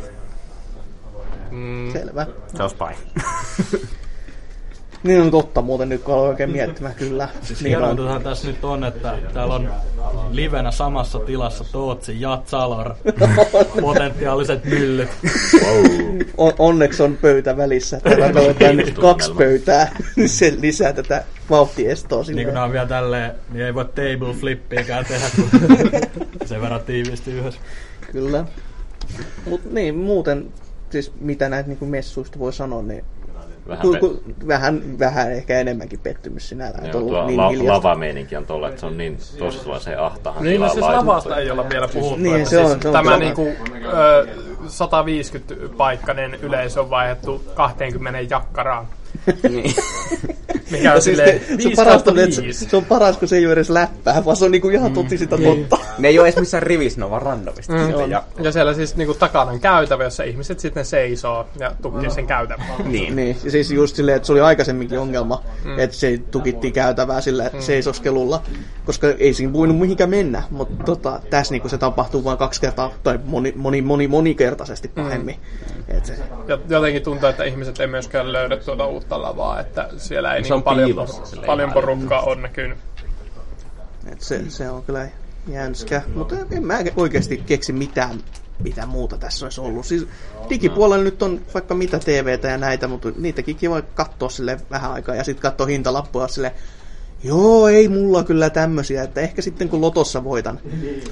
[1.52, 2.28] Mm, Selvä.
[2.56, 2.98] Se on Spike.
[5.04, 7.30] Niin on totta muuten nyt, kun aloin oikein miettimään, kyllä.
[7.42, 8.24] Siis Niin on.
[8.24, 9.70] tässä nyt on, että täällä on
[10.32, 12.94] livenä samassa tilassa Tootsi ja Zalor.
[13.82, 15.10] Potentiaaliset myllyt.
[16.38, 18.00] On, onneksi on pöytä välissä.
[18.00, 19.96] Täällä toivotaan nyt kaksi pöytää.
[20.26, 22.44] Se lisää tätä vauhtiestoa sinne.
[22.44, 25.50] Niin kun on vielä tälleen, niin ei voi table flippiäkään tehdä, kun
[26.46, 27.60] sen verran tiivisti yhdessä.
[28.12, 28.46] Kyllä.
[29.46, 30.52] Mut niin, muuten,
[30.90, 33.04] siis mitä näitä niin messuista voi sanoa, niin
[33.70, 36.86] Vähän ku, pe- ku, vähän, vähän ehkä enemmänkin pettymys sinällään.
[36.88, 37.74] Joo, on tuo niin la- hiljasta.
[37.74, 41.70] lavameininki on tuolla, että se on niin tossa se ahtahan Niin, siis lavasta ei olla
[41.70, 42.20] vielä puhuttu.
[42.24, 43.48] Niin, että se on- siis se on tämä niinku,
[43.94, 44.28] ö,
[44.68, 48.88] 150-paikkainen yleisö on vaihdettu 20 jakkaraan.
[49.50, 49.76] Niin.
[50.72, 52.66] Mikä on siis silleen se, se, on 5 paras, että se, 5.
[52.66, 55.18] se, on paras, kun se ei ole edes läppää, vaan se on niinku ihan totti
[55.18, 55.78] sitä totta.
[55.98, 57.74] Ne ei ole edes missään rivissä, ne on vaan randomisti.
[57.74, 57.86] Mm.
[57.86, 62.10] Sitten ja, Ja siellä siis niinku takana on käytävä, jossa ihmiset sitten seisoo ja tukkii
[62.10, 62.66] sen käytävän.
[62.86, 63.16] niin.
[63.16, 65.80] Niin, ja siis just silleen, että se oli aikaisemminkin ongelma, mm.
[65.80, 67.62] että se tukittiin käytävää sillä mm.
[67.62, 68.42] seisoskelulla,
[68.86, 72.92] koska ei siinä voinut mihinkään mennä, mutta tota, tässä niinku se tapahtuu vain kaksi kertaa,
[73.04, 75.36] tai moni, moni, moni monikertaisesti pahemmin.
[75.36, 75.98] Mm.
[75.98, 76.14] Et se,
[76.48, 80.44] Ja jotenkin tuntuu, että ihmiset ei myöskään löydä tuota uutta lavaa, että siellä ei Se
[80.44, 82.78] niin on paljon, piilossa paljon porukkaa on näkynyt.
[84.12, 85.08] et se, se on kyllä
[85.48, 88.20] jänskä, mutta en mä oikeasti keksi mitään,
[88.60, 89.86] mitä muuta tässä olisi ollut.
[89.86, 90.08] Siis
[90.50, 95.16] digipuolella nyt on vaikka mitä TVtä ja näitä, mutta niitäkin kiva katsoa sille vähän aikaa
[95.16, 96.54] ja sitten katsoa hintalappua sille.
[97.24, 100.60] Joo, ei mulla kyllä tämmösiä, että ehkä sitten kun Lotossa voitan.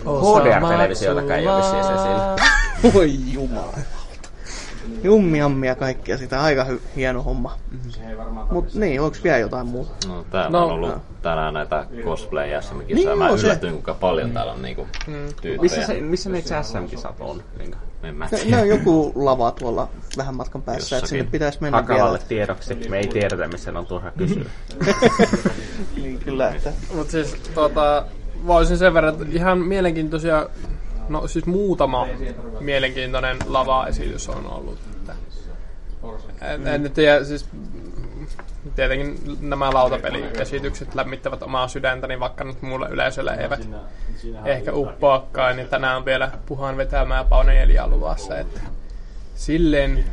[0.06, 2.36] HDR-televisioitakaan ei ole vissiin se sillä.
[2.94, 3.78] Voi jumala.
[5.04, 7.58] Jummiammia kaikkea sitä, aika hy- hieno homma.
[8.52, 10.08] Mut niin, onks vielä jotain muuta?
[10.08, 10.66] No, täällä No.
[10.66, 13.08] on ollut tänään näitä cosplay SM-kisoja.
[13.10, 14.88] Niin Mä yllätyin, kuinka paljon täällä on niinku
[15.42, 15.62] tyyppejä.
[15.62, 17.44] Missä, se, missä ne SM-kisat on?
[18.04, 18.56] En mä Ne, tiedä.
[18.56, 21.32] ne on joku lava tuolla vähän matkan päässä, että sinne Jossakin.
[21.32, 22.28] pitäisi mennä Hakalalle vielä.
[22.30, 24.46] tiedoksi, me ei tiedetä, missä ne on turha kysyä.
[25.96, 28.06] Niin kyllä, että Mutta siis tota,
[28.48, 30.50] voisin sen verran, että ihan mielenkiintoisia,
[31.10, 32.08] no siis muutama
[32.60, 34.80] mielenkiintoinen lava-esitys on ollut.
[34.96, 35.14] Että,
[36.42, 37.50] en, en nyt tiedä, siis
[38.76, 43.70] tietenkin nämä lautapeliesitykset lämmittävät omaa sydäntäni, vaikka nyt muulle yleisölle eivät
[44.46, 48.62] ehkä uppoakaan, niin tänään on vielä puhan vetämää paneelia luvassa, että
[49.36, 50.06] silleen,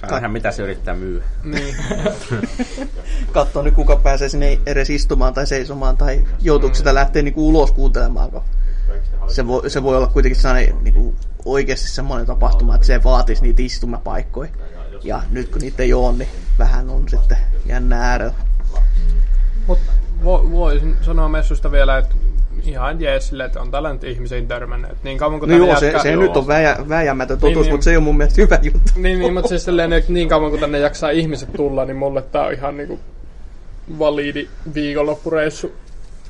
[0.00, 1.22] Saa nähdä, mitä se yrittää myyä.
[1.44, 1.76] niin,
[3.32, 7.72] katsoa nyt kuka pääsee sinne edes istumaan tai seisomaan tai joutuuko sitä lähteä niinku ulos
[7.72, 8.30] kuuntelemaan.
[8.30, 8.42] kun
[9.26, 13.62] Se voi, se voi olla kuitenkin sellainen niinku oikeasti semmoinen tapahtuma, että se vaatisi niitä
[13.62, 14.50] istumapaikkoja.
[15.04, 18.34] Ja nyt kun niitä ei ole, niin vähän on sitten jännä äärellä.
[19.66, 19.92] Mutta
[20.24, 22.14] vo, voisin sanoa messusta vielä, että
[22.62, 25.04] ihan jees sille, että on nyt ihmisiin törmänneet.
[25.04, 27.72] Niin kauan kuin No joo, se, jatkaa, se nyt on väjä, väjämätön totuus, Niin, niin.
[27.72, 28.92] mutta se ei ole mun mielestä hyvä juttu.
[28.96, 32.22] Niin, niin mutta siis silleen, että niin kauan kuin tänne jaksaa ihmiset tulla, niin mulle
[32.22, 33.00] tää on ihan niinku
[33.98, 35.72] validi viikonloppureissu.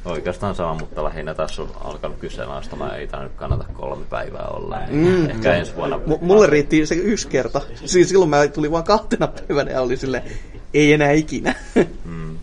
[0.05, 2.99] Oikeastaan sama, mutta lähinnä tässä on alkanut kyseenalaistamaan.
[2.99, 4.79] Ei tää nyt kannata kolme päivää olla.
[4.79, 5.31] Niin mm.
[5.31, 5.99] Ehkä ensi vuonna.
[5.99, 7.61] M- mulle riitti se yksi kerta.
[7.85, 10.23] Siis silloin mä tulin vaan kahtena päivänä ja oli sille
[10.75, 11.55] ei enää ikinä.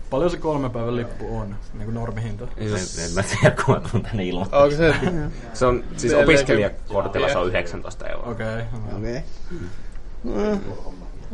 [0.09, 2.47] Paljon se kolme päivän lippu on, niin kuin normihinta?
[2.57, 4.63] En, en mä tiedä, kun mä tulen tänne ilmoittaa.
[4.63, 4.95] Onko se,
[5.53, 7.59] Se on, siis opiskelijakortilla se on kymppiä.
[7.59, 8.31] 19 euroa.
[8.31, 8.47] Okei.
[8.47, 8.97] Okay.
[8.97, 9.21] Okei.
[10.25, 10.59] Okay.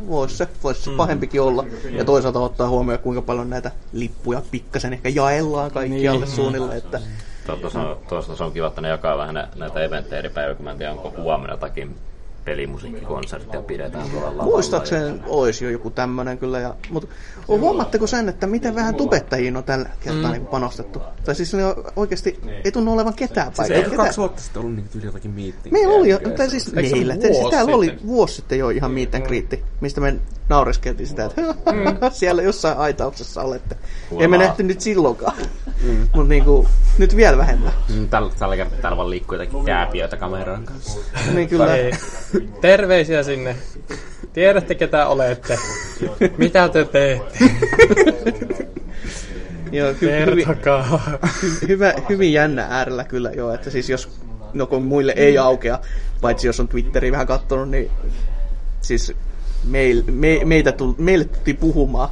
[0.08, 1.66] Voisi se, vois se pahempikin olla.
[1.92, 6.36] Ja toisaalta ottaa huomioon, kuinka paljon näitä lippuja pikkasen ehkä jaellaan kaikkialle Niin.
[6.36, 6.76] suunnille.
[6.76, 7.00] Että
[7.48, 10.56] Tuosta se on, tuosta on kiva, että ne jakaa vähän nä- näitä eventtejä eri päiviä,
[10.56, 11.96] kun mä en tiedä, onko huomenna jotakin
[12.46, 14.44] pelimusiikkikonserttia pidetään tuolla lavalla.
[14.44, 16.60] Muistaakseni olisi jo joku tämmönen kyllä.
[16.60, 17.08] Ja, mutta
[17.48, 20.32] huomaatteko sen, että miten vähän tubettajiin on tällä kertaa mm.
[20.32, 21.02] niin panostettu?
[21.26, 23.84] Tai siis ne on oikeasti ei tunnu olevan ketään Siis paikalla.
[23.84, 25.72] eikö kaksi vuotta sitten ollut niinku tyyli jotakin meeting?
[25.72, 28.08] Meillä oli jo, tai siis meillä, siis täällä oli sitten?
[28.08, 30.16] vuosi sitten jo ihan meet and greet, mistä me
[30.50, 31.42] naureskeltiin sitä, että
[32.12, 33.76] siellä jossain aitauksessa olette.
[34.10, 35.38] Kuulemma- Emme nähty nyt silloinkaan,
[36.16, 37.72] mutta niinku, nyt vielä vähemmän.
[37.90, 41.00] Mm, Tällä, tällä kertaa täällä vaan liikkuu jotakin kääpiöitä kameran kanssa.
[41.34, 41.68] Niin kyllä.
[42.62, 43.56] Terveisiä sinne.
[44.34, 45.58] Tiedätte ketä olette.
[46.38, 47.38] Mitä te teette?
[49.72, 50.10] joo, hy,
[51.68, 54.10] hyvä, hyvin jännä äärellä kyllä joo, että siis jos,
[54.54, 55.80] no kun muille ei aukea,
[56.22, 57.92] paitsi jos on Twitteri vähän kattonut, niin
[58.82, 59.14] siis
[59.64, 62.10] meil, me, meitä tuli, meille tultiin puhumaan.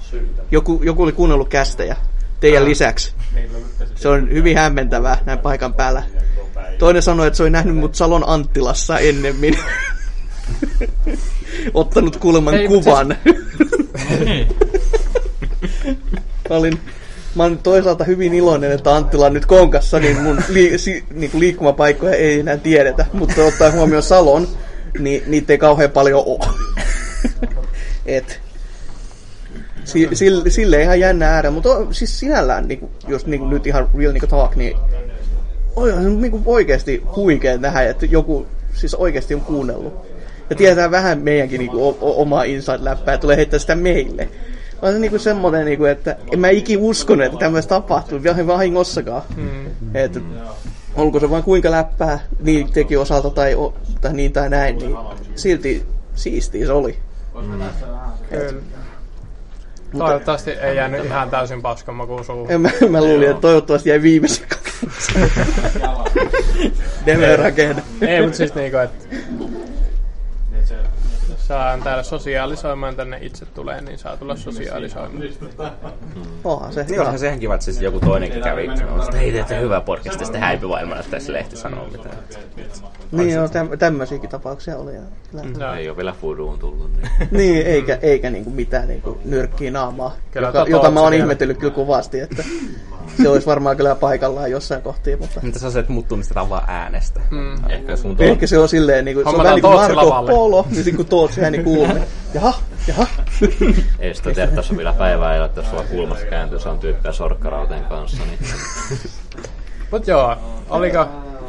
[0.52, 1.96] Joku, joku oli kuunnellut kästejä
[2.40, 3.14] teidän lisäksi.
[3.96, 6.04] Se on hyvin hämmentävää näin paikan päällä.
[6.80, 9.58] Toinen sanoi, että se oli nähnyt mut Salon Anttilassa ennemmin.
[11.74, 13.08] Ottanut kuuleman Ei, mut siis- kuvan.
[16.50, 16.80] mä, olin,
[17.36, 21.32] mä olin toisaalta hyvin iloinen, että Anttila on nyt konkassa, niin mun li, si, niin
[21.32, 23.06] kuin liikkumapaikkoja ei enää tiedetä.
[23.14, 24.48] Mutta ottaa huomioon Salon,
[25.00, 26.46] niin niitä ei kauhean paljon ole.
[28.06, 28.40] Et,
[29.84, 33.50] si, sille, sille ihan jännä äärä, mutta on- siis sinällään, niin kuin, jos niin kuin
[33.50, 34.78] nyt ihan real niin kuin talk, niin
[35.76, 39.94] on niin kuin oikeasti huikea nähdä, että joku siis oikeasti on kuunnellut.
[40.50, 44.30] Ja tietää vähän meidänkin niin kuin, o- o- omaa inside-läppää ja tulee heittää sitä meille.
[44.82, 48.24] On se niin kuin semmoinen, niin kuin, että en mä ikin uskonut, että tämmöistä tapahtuu,
[48.24, 49.22] vähän vahingossakaan.
[49.36, 49.66] Mm.
[49.94, 50.20] Että
[50.96, 54.96] olko se vain kuinka läppää niin teki osalta tai, o- tai niin tai näin, niin
[55.36, 55.86] silti
[56.16, 56.98] siistiä se oli.
[58.30, 58.62] Kyllä.
[59.98, 62.52] Toivottavasti ei jäänyt ihan täysin paskan makuun suuhun.
[62.52, 64.48] En mä, mä luulin, että toivottavasti jäi viimeisen
[67.06, 67.82] Demerakehde.
[68.02, 69.06] Ei, mutta siis niinku, että
[71.50, 75.24] saan täällä sosiaalisoimaan tänne itse tulee, niin saa tulla sosiaalisoimaan.
[76.44, 77.02] Onhan se Niin hyvä.
[77.02, 80.42] onhan sehän kiva, että siis joku toinenkin kävi sanomassa, että hei, teette hyvää podcastia, sitten
[80.42, 82.18] häipyvaimona, että se lehti sanoo mitään.
[83.12, 84.96] Niin, joo, täm, tämmöisiäkin tapauksia oli.
[84.96, 85.66] Ja, kyllä.
[85.66, 85.74] Joo.
[85.74, 86.92] Ei ole vielä fuduun tullut.
[86.94, 87.10] Niin.
[87.40, 91.58] Niin, eikä, eikä niinku mitään niinku nyrkkiä naamaa, Kyllä joka, jota on mä oon ihmetellyt
[91.58, 92.44] kyllä kovasti, että
[93.22, 96.64] se olisi varmaan kyllä paikallaan jossain kohtia, mutta Mitä sä se, että mut tunnistetaan vaan
[96.68, 97.22] äänestä?
[97.32, 97.70] Mm.
[97.70, 100.32] Ehkä sun tuo, ehkä se on silleen, niinku, se on vähän niin kuin Marko lavalle.
[100.32, 102.54] Polo, niin sit kun Tootsi ääni kuuluu, niin jaha,
[102.88, 103.08] jaha.
[104.00, 106.80] ei sitä tiedä, tässä on vielä päivää elää, että jos sulla kulmassa kääntyy, se on
[106.80, 108.24] tyyppiä sorkkarauteen kanssa.
[108.24, 108.40] Niin.
[109.92, 110.36] Mut joo,
[110.70, 111.06] oliko...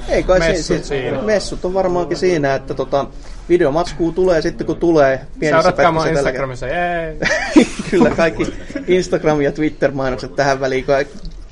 [0.09, 1.23] Ei kai Messut se, se, siinä.
[1.23, 3.07] messut on varmaankin siinä, että tota,
[3.49, 7.17] videomatskuu tulee sitten kun tulee Seuratkaa mua Instagramissa, jee!
[7.91, 8.43] Kyllä kaikki
[8.77, 10.85] Instagram- ja Twitter-mainokset tähän väliin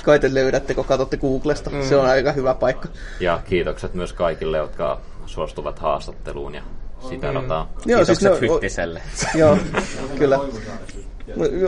[0.09, 1.71] kai te löydätte, kun katsotte Googlesta.
[1.71, 1.83] Mm.
[1.83, 2.89] Se on aika hyvä paikka.
[3.21, 6.63] Ja kiitokset myös kaikille, jotka suostuvat haastatteluun ja
[7.09, 7.39] sitä mm.
[7.87, 9.03] Joo, siis ne, Hyttiselle.
[9.35, 9.59] Joo,
[10.19, 10.39] kyllä.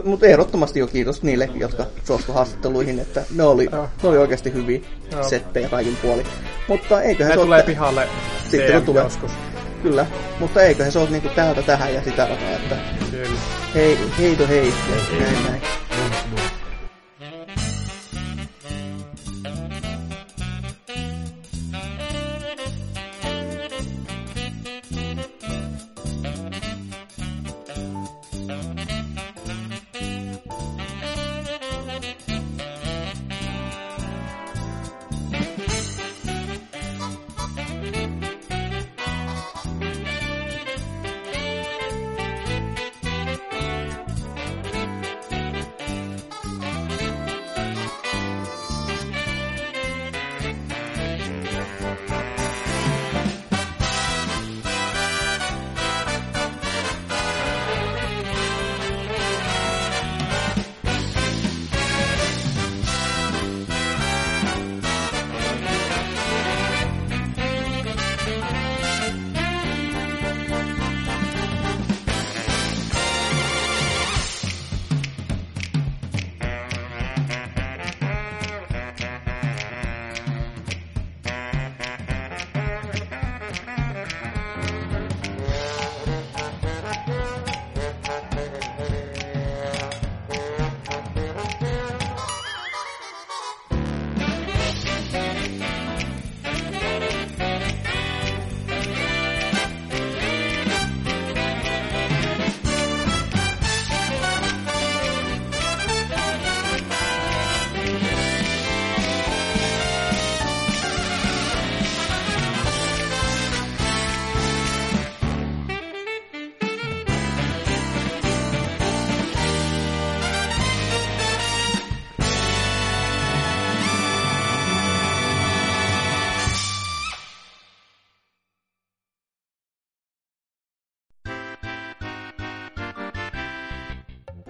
[0.04, 3.68] Mutta ehdottomasti jo kiitos niille, jotka suostu haastatteluihin, että ne oli,
[4.02, 4.80] ne oli oikeasti hyviä
[5.12, 5.22] Joo.
[5.22, 6.22] settejä kaikin puoli.
[6.68, 8.08] Mutta eiköhän Ne se tulee ole, pihalle
[8.50, 9.02] Sitten kun tulee.
[9.02, 9.30] joskus.
[9.82, 10.06] kyllä,
[10.38, 12.76] mutta eiköhän se ole niinku täältä tähän ja sitä rataa, että
[13.10, 13.40] Kyllä.
[13.74, 14.72] hei, heito hei,
[15.12, 15.79] ja näin näin.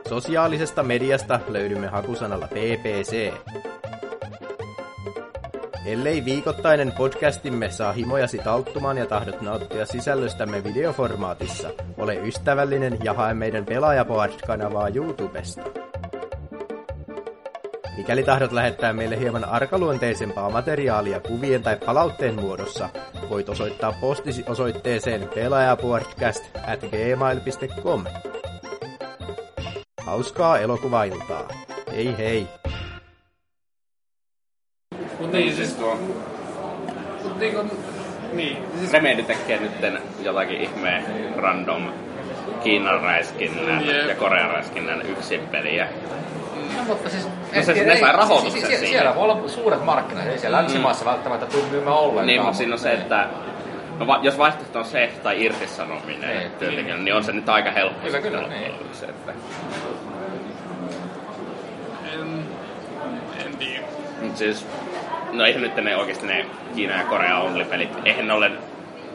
[0.10, 3.34] Sosiaalisesta mediasta löydymme hakusanalla PPC.
[5.86, 13.34] Ellei viikoittainen podcastimme saa himojasi talttumaan ja tahdot nauttia sisällöstämme videoformaatissa, ole ystävällinen ja hae
[13.34, 15.62] meidän Pelaajapodcast-kanavaa YouTubesta.
[17.98, 22.90] Mikäli tahdot lähettää meille hieman arkaluonteisempaa materiaalia kuvien tai palautteen muodossa,
[23.30, 28.04] voit osoittaa postisi osoitteeseen pelaajapodcast at gmail.com.
[30.06, 31.48] Hauskaa elokuvailtaa.
[31.92, 32.63] Hei hei!
[35.34, 35.78] Niin siis...
[37.24, 37.64] Mut niinku...
[38.34, 38.58] Niin.
[38.80, 39.72] Siis, Remedy tekee nyt
[40.24, 41.06] jotakin ihmeen
[41.38, 41.84] random
[42.64, 44.08] Kiinan räiskinnän Jep.
[44.10, 45.88] ja Korean räiskinnän yksin peliä.
[46.78, 47.28] No, mutta siis...
[47.56, 48.88] No se- ne sai rahoituksen sie- siihen.
[48.88, 52.28] Siellä voi olla suuret markkinat, ei siellä länsimaissa välttämättä tule myymään ollenkaan.
[52.28, 53.28] Niin, mutta siinä on se, että
[54.00, 56.52] no, va- jos vaihtoehto on se tai irtisanominen Niin.
[56.52, 58.06] työntekijälle, niin on se nyt aika helppo.
[58.08, 58.72] Kyllä, kyllä, niin.
[58.72, 59.32] lopuksi, että.
[62.14, 62.46] en,
[63.46, 63.84] en tiedä.
[64.22, 64.68] Mut siis,
[65.32, 68.52] no eihän nyt ne oikeasti ne Kiina ja Korea only-pelit, eihän ne ole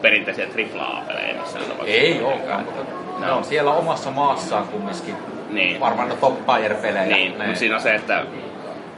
[0.01, 2.01] perinteisiä AAA-pelejä missään tapauksessa.
[2.01, 2.81] Ei olekaan, mutta
[3.19, 5.15] ne on siellä omassa maassaan kumminkin.
[5.49, 5.79] Niin.
[5.79, 6.45] Varmaan ne top
[6.81, 8.25] pelejä Niin, mutta siinä on se, että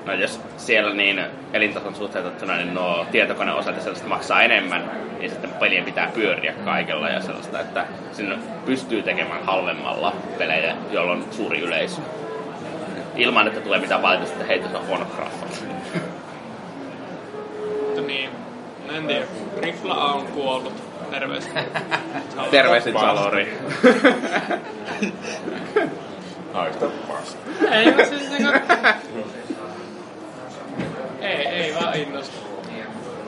[0.05, 1.21] no jos siellä niin
[1.53, 7.09] elintason suhteutettuna, niin nuo tietokoneosat ja sellaista maksaa enemmän, niin sitten pelien pitää pyöriä kaikella
[7.09, 12.01] ja sellaista, että sinne pystyy tekemään halvemmalla pelejä, joilla on suuri yleisö.
[13.15, 15.63] Ilman, että tulee mitään valitusta, että hei, tässä on huonot graffat.
[17.85, 18.29] Mutta niin.
[18.95, 19.25] En tiedä.
[19.57, 20.73] Rifla A on kuollut.
[21.11, 21.63] Terveistä.
[22.51, 23.57] Terveisin Salori.
[26.53, 27.39] Haista paska.
[27.71, 28.51] ei, mutta siis niinku...
[31.21, 32.51] ei, ei vaan innosta.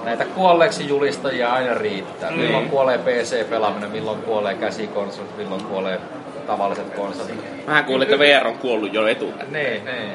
[0.03, 2.31] Näitä kuolleeksi julistajia aina riittää.
[2.31, 5.99] Milloin kuolee PC-pelaaminen, milloin kuolee käsikonsolit, milloin kuolee
[6.47, 7.67] tavalliset konsolit.
[7.67, 9.53] Mä kuulin, että VR on kuollut jo etukäteen.
[9.53, 10.11] Niin, niin.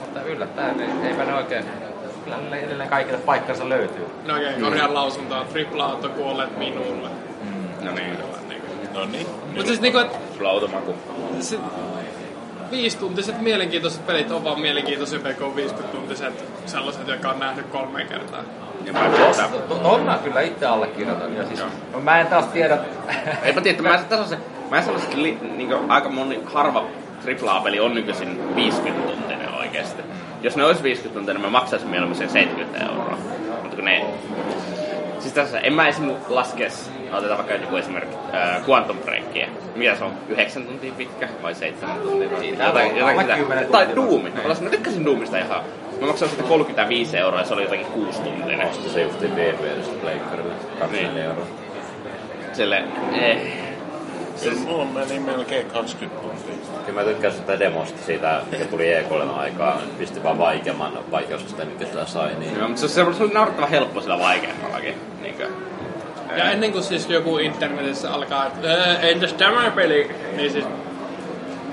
[0.00, 1.64] Mutta yllättäen, niin eipä ne oikein...
[2.24, 4.06] Kyllä edelleen kaikille paikkansa löytyy.
[4.24, 5.44] No okei, okay, korjaan lausuntoa.
[5.44, 7.08] Tripla A on kuolleet minulle.
[7.80, 8.18] No niin.
[8.94, 9.26] No niin.
[9.46, 10.94] Mutta siis niinku, että Sulla on automaku.
[11.40, 11.58] se,
[12.70, 18.42] viisituntiset mielenkiintoiset pelit on vaan mielenkiintoisempia kuin 50-tuntiset sellaiset, jotka on nähty kolme kertaa.
[18.84, 21.36] Ja mä en tiedä, Tuon mä kyllä itse allekirjoitan.
[21.36, 21.60] Ja siis,
[21.92, 22.78] no, mä en taas tiedä...
[23.42, 24.38] Eipä tiedä, mä, tässä on se,
[24.70, 26.84] mä sanoisin, li, niin aika moni harva
[27.44, 30.02] AAA-peli on nykyisin 50 tuntinen oikeasti.
[30.42, 33.18] Jos ne olisi 50 tuntinen, mä maksaisin mieluummin sen 70 euroa.
[33.62, 34.04] Mutta kun ne...
[35.18, 36.10] Siis tässä, en mä esim.
[36.28, 39.46] laskes, otetaan vaikka joku esimerkki, äh, Quantum Breakia.
[39.76, 42.30] Mitä se on, 9 tuntia pitkä vai 7 tuntia?
[42.30, 43.36] vai Siitä jotain, on jotain sitä.
[43.36, 44.04] 10 Tai tuntia.
[44.04, 44.30] Doomi.
[44.30, 45.60] Mä, mä tykkäsin Doomista ihan.
[46.00, 48.68] Mä maksoin sitä 35 euroa ja se oli jotakin 6 tuntinen.
[48.68, 50.54] Osti se justiin DPS pleikkarille.
[50.78, 51.24] 20 Niin.
[51.26, 51.46] euroa.
[52.52, 53.65] Sille, eh.
[54.36, 56.54] Siis mulla meni melkein 20 tuntia.
[56.86, 59.78] Kyllä mä tykkäsin sitä demosta siitä, mikä tuli E3 aikaa.
[59.98, 62.34] Pisti vaan vaikeamman vaikeusasteen, mikä sillä sai.
[62.38, 64.94] Niin Joo, mutta se, oli naurettavan helppo sillä vaikeammallakin.
[65.22, 65.48] Niinkö?
[66.36, 70.64] Ja ennen kuin siis joku internetissä alkaa, että "Ää, entäs tämä peli, niin siis...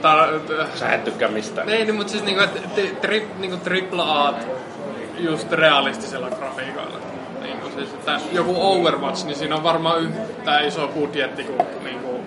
[0.01, 1.69] Tar- Sä et tykkää mistään.
[1.69, 4.33] Ei, niin, mutta siis niinku, että tri, tri, niinku tripla A
[5.19, 6.97] just realistisella grafiikoilla.
[7.41, 12.22] Niinku siis, että joku Overwatch, niin siinä on varmaan yhtä iso budjetti kuin niinku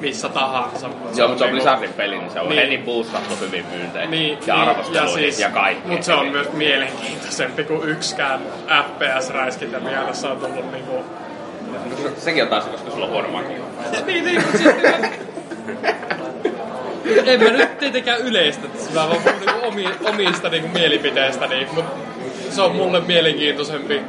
[0.00, 0.86] missä tahansa.
[0.86, 2.60] Joo, mutta se on niinku- Blizzardin peli, niin se on Niin.
[2.62, 4.10] heti boostattu hyvin myynteihin.
[4.10, 5.90] Niin, ja niin, arvosteluihin ja, siis, ja kaikkea.
[5.90, 11.04] Mutta se on myös mielenkiintoisempi kuin yksikään FPS-räiskintä mielessä on tullut niinku...
[12.16, 13.52] Sekin on taas, koska sulla on huono maku.
[14.06, 14.74] niin, niin, mutta siis...
[17.26, 21.90] en mä nyt tietenkään yleistä, että mä vaan puhun niinku omi, omista niinku mielipiteistäni, mutta
[22.50, 24.00] se on mulle mielenkiintoisempi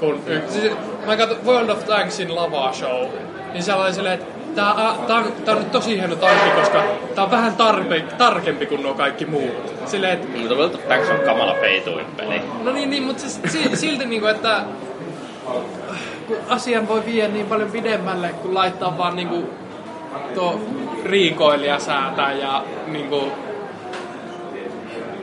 [0.00, 0.60] kuin yksi.
[0.60, 0.72] Siis,
[1.06, 3.06] mä katson World of Tanksin Lava Show,
[3.52, 4.74] niin siellä oli silleen, että tää,
[5.06, 6.82] tää, on, tää on nyt tosi hieno tankki, koska
[7.14, 9.74] tää on vähän tarpe, tarkempi kuin nuo kaikki muut.
[9.86, 12.42] Silleen, että Mutta of Tanks on kamala peituin peli.
[12.62, 14.60] No niin, niin mutta siis, si- silti niinku, että
[16.26, 19.50] kun asian voi viedä niin paljon pidemmälle, kun laittaa vaan niinku
[20.34, 20.60] tuo
[21.04, 23.32] riikoilija säätää ja niinku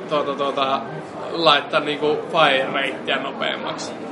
[0.10, 0.82] tuota, tuota,
[1.32, 4.07] laittaa niinku fire ratea nopeammaksi.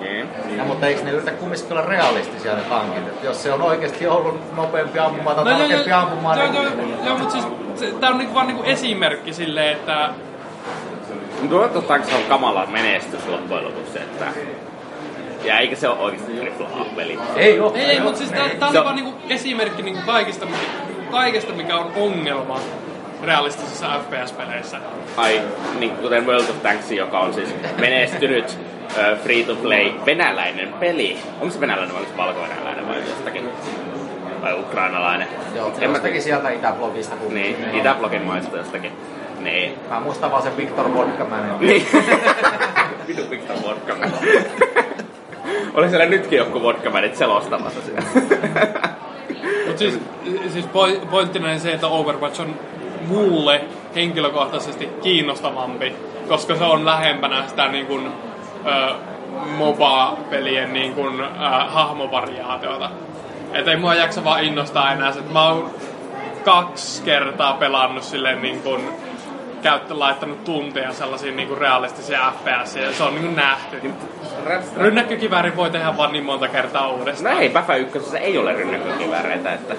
[0.00, 0.28] Niin.
[0.56, 3.08] Ja, mutta eikö ne yritä kumminkin olla realistisia ne tankit?
[3.08, 6.88] Et jos se on oikeasti ollut nopeampi ampumaan tai No, tarkempi joo, ampumaan, joo, niin...
[6.90, 7.44] joo, joo, mutta siis
[7.74, 10.08] se, tää on niinku vaan niinku esimerkki silleen, että
[11.40, 14.24] Mutta World of Tanks on kamala menestys loppujen lopuksi, että
[15.44, 17.18] Ja eikä se ole oikeasti triple A-peli.
[17.36, 17.72] Ei oo.
[17.74, 20.46] Ei, ei, mutta siis oli Se on- vaan niinku esimerkki niinku kaikista,
[21.10, 22.60] kaikesta, mikä on ongelma
[23.24, 24.76] realistisissa FPS-peleissä.
[25.16, 25.40] Ai,
[25.78, 28.58] niin kuten World of Tanks, joka on siis menestynyt
[28.98, 31.18] ö, free-to-play venäläinen peli.
[31.40, 33.48] Onko se venäläinen vai onko se valko-venäläinen vai jostakin?
[34.42, 35.28] Vai ukrainalainen?
[35.56, 37.16] Joo, En se mä jostakin sieltä Itäblogista.
[37.16, 38.92] kun- Niin, Itäblogin maista jostakin.
[39.40, 39.74] Niin.
[39.90, 41.50] Mä muistan vaan sen Victor Vodkamänen.
[41.60, 41.86] Niin.
[43.08, 44.10] Vitu Victor Vodkaman.
[45.74, 48.02] Oli siellä nytkin joku vodkamanit selostamassa sitä.
[49.66, 49.98] Mutta siis,
[50.52, 52.54] siis poi- pointtina on se, että Overwatch on
[53.06, 53.64] mulle
[53.94, 55.96] henkilökohtaisesti kiinnostavampi,
[56.28, 58.08] koska se on lähempänä sitä niin kuin,
[58.66, 58.94] ö,
[59.56, 61.26] MOBA-pelien niin kuin, ö,
[61.68, 62.90] hahmovariaatiota.
[63.52, 65.70] Et ei mua jaksa vaan innostaa enää se, mä oon
[66.44, 68.88] kaksi kertaa pelannut silleen niin kuin,
[69.62, 73.92] käyttö laittanut tunteja sellaisiin niin kuin realistisia FPS, ja se on niin kuin nähty.
[74.76, 77.34] Rynnäkkökiväärin voi tehdä vaan niin monta kertaa uudestaan.
[77.34, 79.74] No ei, Päfä ykkösessä ei ole rynnäkkökivääreitä, että...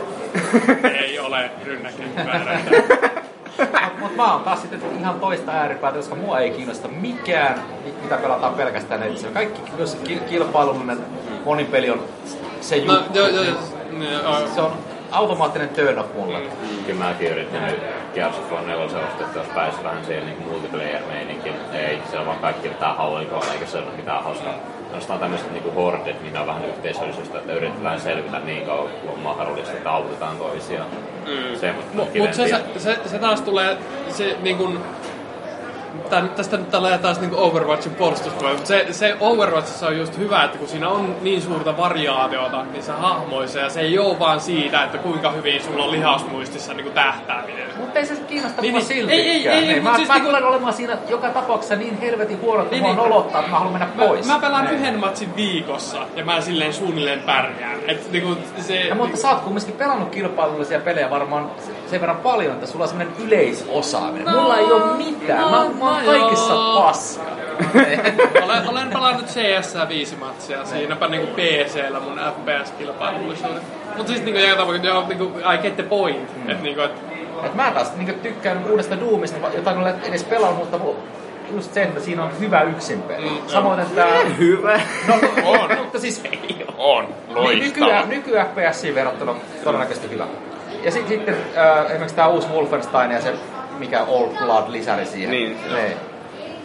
[1.02, 2.72] ei ole rynnäkkökivääreitä.
[3.58, 7.94] Mut, mut mä oon taas sitten ihan toista ääripäätä, koska mua ei kiinnosta mikään, mi-
[8.04, 9.28] mitä pelataan pelkästään netissä.
[9.28, 9.62] Kaikki
[10.30, 10.98] kilpailullinen
[11.46, 12.02] monipeli on
[12.62, 12.94] se juttu.
[12.94, 13.58] No, joo, joo, joo.
[14.24, 14.48] joo.
[14.56, 14.72] Se on
[15.12, 16.40] automaattinen turn off mulle.
[16.86, 17.80] Kyllä mäkin yritin nyt
[18.14, 21.56] Gears of War 4 ostaa, että jos pääsi vähän siihen niin multiplayer-meininkiin.
[21.74, 24.54] Ei, se on vaan kaikki yrittää hauikolla, eikä se ole mitään hauskaa.
[24.86, 29.20] Ainoastaan tämmöiset niin hordit, mitä on vähän yhteisöllisyyttä, että yritetään selvitä niin kauan kuin on
[29.20, 30.88] mahdollista, että autetaan toisiaan.
[31.26, 31.60] Mm.
[31.60, 33.78] Se, mutta Mutta mut se, se, se, se, taas tulee,
[34.10, 34.80] se niin kuin,
[36.10, 40.44] tän, tästä nyt tulee taas niin Overwatchin puolustuspuolella, mutta se, se Overwatchissa on just hyvä,
[40.44, 44.84] että kun siinä on niin suurta variaatiota niissä hahmoissa, ja se ei ole vaan siitä,
[44.84, 47.68] että kuinka hyvin sulla on lihasmuistissa niin kuin tähtääminen.
[47.78, 48.86] Mutta ei se kiinnosta Niin, niin.
[48.86, 49.20] siltikään.
[49.20, 52.00] Ei, ei, ei, Niin, mut mä, siis mä niinku- tulen olemaan siinä joka tapauksessa niin
[52.00, 52.98] helvetin huono, että Niin, mua niin.
[53.04, 54.28] nolottaa, että mä haluan mennä pois.
[54.28, 54.76] Mä, mä pelaan Niin.
[54.76, 57.80] yhden matsin viikossa, ja mä silleen suunnilleen pärjään.
[57.88, 61.52] Et, niin kuin, se, Ja, mutta sä oot kumminkin pelannut kilpailullisia pelejä varmaan
[61.92, 64.36] sen verran paljon, että sulla on semmonen yleisosaaminen.
[64.36, 65.42] Mulla ei oo mitään.
[65.42, 66.82] Mä, mä oon no kaikissa joo.
[66.82, 67.24] paska.
[68.46, 73.64] olen, olen pelannut CS viisi matsia, siinäpä niinku PC-llä mun FPS-kilpailullisuudet.
[73.98, 76.44] Mutta siis niinku joka tapauksessa, niinku, I get the point.
[76.44, 76.50] Mm.
[76.50, 76.92] Et niinku, et,
[77.44, 80.96] Et mä taas niin tykkään uudesta Doomista, jota en ole edes pelannut, mutta mu-
[81.56, 83.30] just se, että siinä on hyvä yksinpeli.
[83.30, 84.08] Mm, Samoin, että...
[84.38, 84.80] Hyvä.
[85.08, 85.14] No,
[85.46, 85.70] on.
[85.78, 86.24] mutta siis
[86.78, 88.06] On, Niin, nyky, loistava.
[88.06, 90.26] nyky FPSiin verrattuna todennäköisesti hyvä.
[90.84, 93.34] Ja sit, sitten äh, esimerkiksi tämä uusi Wolfenstein ja se
[93.80, 95.32] mikä Old Blood lisäri siihen.
[95.32, 95.58] Niin.
[95.74, 95.98] Ne.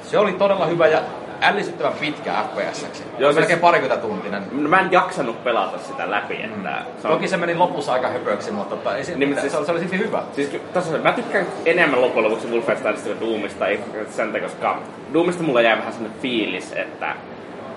[0.03, 1.01] Se oli todella hyvä ja
[1.43, 2.87] ällistyttävän pitkä FPS.
[3.19, 4.43] Joo, siis- melkein parikymmentä tuntinen.
[4.53, 6.83] No, Mä en jaksanut pelata sitä läpi, että...
[7.03, 9.53] Se on Toki se meni lopussa aika höpöksi, mutta tota, ei se, Niin, niin, siis,
[9.53, 10.23] se, oli, se oli silti hyvä.
[10.33, 14.79] Siis tässä mä tykkään enemmän loppujen lopuksi Wolfensteinista kuin Doomista, ei sen takia, koska
[15.13, 17.15] Doomista mulla jäi vähän sellainen fiilis, että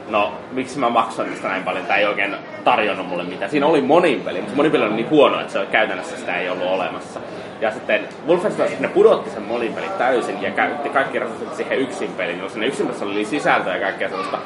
[0.09, 3.51] no, miksi mä maksan tästä näin paljon, tää ei oikein tarjonnut mulle mitään.
[3.51, 6.49] Siinä oli monin peli, mutta monin peli oli niin huono, että se käytännössä sitä ei
[6.49, 7.19] ollut olemassa.
[7.61, 12.11] Ja sitten Wolfenstein, ne pudotti sen monin pelin täysin ja käytti kaikki resurssit siihen yksin
[12.11, 12.39] peliin.
[12.41, 14.37] No, siinä yksin pelissä oli sisältöä ja kaikkea sellaista,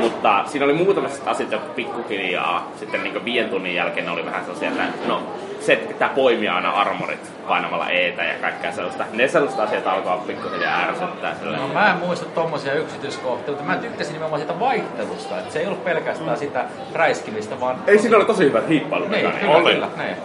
[0.00, 4.68] mutta siinä oli muutamassa asiat, jotka pikkuhiljaa sitten niin viiden tunnin jälkeen oli vähän sellaisia,
[4.70, 5.22] että no,
[5.60, 9.04] se, että pitää poimia aina armorit painamalla eetä ja kaikkea sellaista.
[9.12, 11.34] Ne sellaiset asiat alkaa pikkuhiljaa ärsyttää.
[11.44, 15.38] No, mä en muista tommosia yksityiskohtia, mutta mä tykkäsin nimenomaan siitä vaihtelusta.
[15.38, 16.64] Että se ei ollut pelkästään sitä
[16.94, 17.76] räiskimistä, vaan...
[17.86, 19.40] Ei, siinä oli tosi hyvät Niin, hiippailumekanit.
[19.40, 19.88] kyllä, kyllä.
[19.96, 20.16] Niin.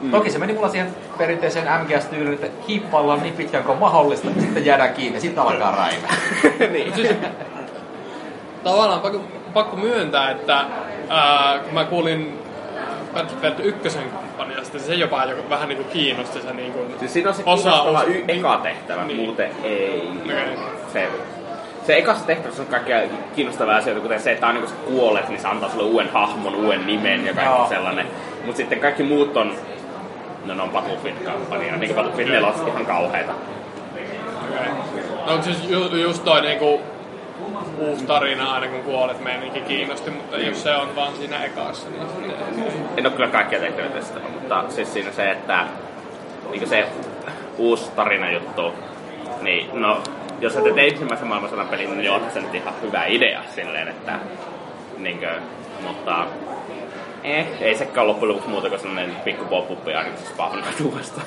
[0.00, 0.10] Mm.
[0.10, 0.86] Toki se meni mulla siihen
[1.20, 5.76] perinteiseen MGS-tyyliin, että hiippaillaan niin pitkään kuin mahdollista, niin sitten jäädään kiinni ja sitten alkaa
[5.76, 6.14] räimää.
[6.72, 6.94] niin.
[6.94, 7.08] siis,
[8.64, 9.20] tavallaan pakko,
[9.54, 10.64] pakko myöntää, että
[11.08, 12.38] ää, kun mä kuulin
[13.14, 17.42] Battlefield 1 kampanjasta, se jopa jo vähän niinku kiinnosti se niinku Siis siinä on se
[17.46, 19.16] osa, osa y- eka tehtävä, Niin.
[19.16, 20.10] muuten ei.
[20.24, 20.58] Okei.
[20.92, 21.08] Se,
[21.86, 22.96] se ekassa tehtävässä on kaikkia
[23.36, 26.54] kiinnostavia asioita, kuten se, että aina kun sä kuolet, niin se antaa sulle uuden hahmon,
[26.54, 27.68] uuden nimen ja kaikki Joo.
[27.68, 28.06] sellainen.
[28.44, 29.52] Mutta sitten kaikki muut on,
[30.44, 33.32] no ne on Battlefield-kampanja, niin Battlefield 4 on ihan kauheita.
[34.50, 34.68] Okay.
[35.26, 36.80] No siis ju, just toi niinku
[37.78, 42.02] uusi tarina aina kun kuolet meininki kiinnosti, mutta jos se on vaan siinä ekassa, niin
[42.08, 42.32] sitten...
[42.96, 45.64] En ole kyllä kaikkia tehtäviä testannut, mutta siis siinä se, että
[46.50, 46.88] niin se
[47.58, 48.74] uusi tarinajuttu,
[49.42, 50.02] niin no,
[50.40, 54.18] jos sä teet ensimmäisen maailmansodan pelin, niin onhan se nyt ihan hyvä idea silleen, että
[54.98, 55.30] niinkö,
[55.86, 56.26] mutta
[57.24, 61.26] eh, ei sekään loppujen lopuksi muuta kuin sellainen pikku pop-up aina, kun se spawnaa uudestaan.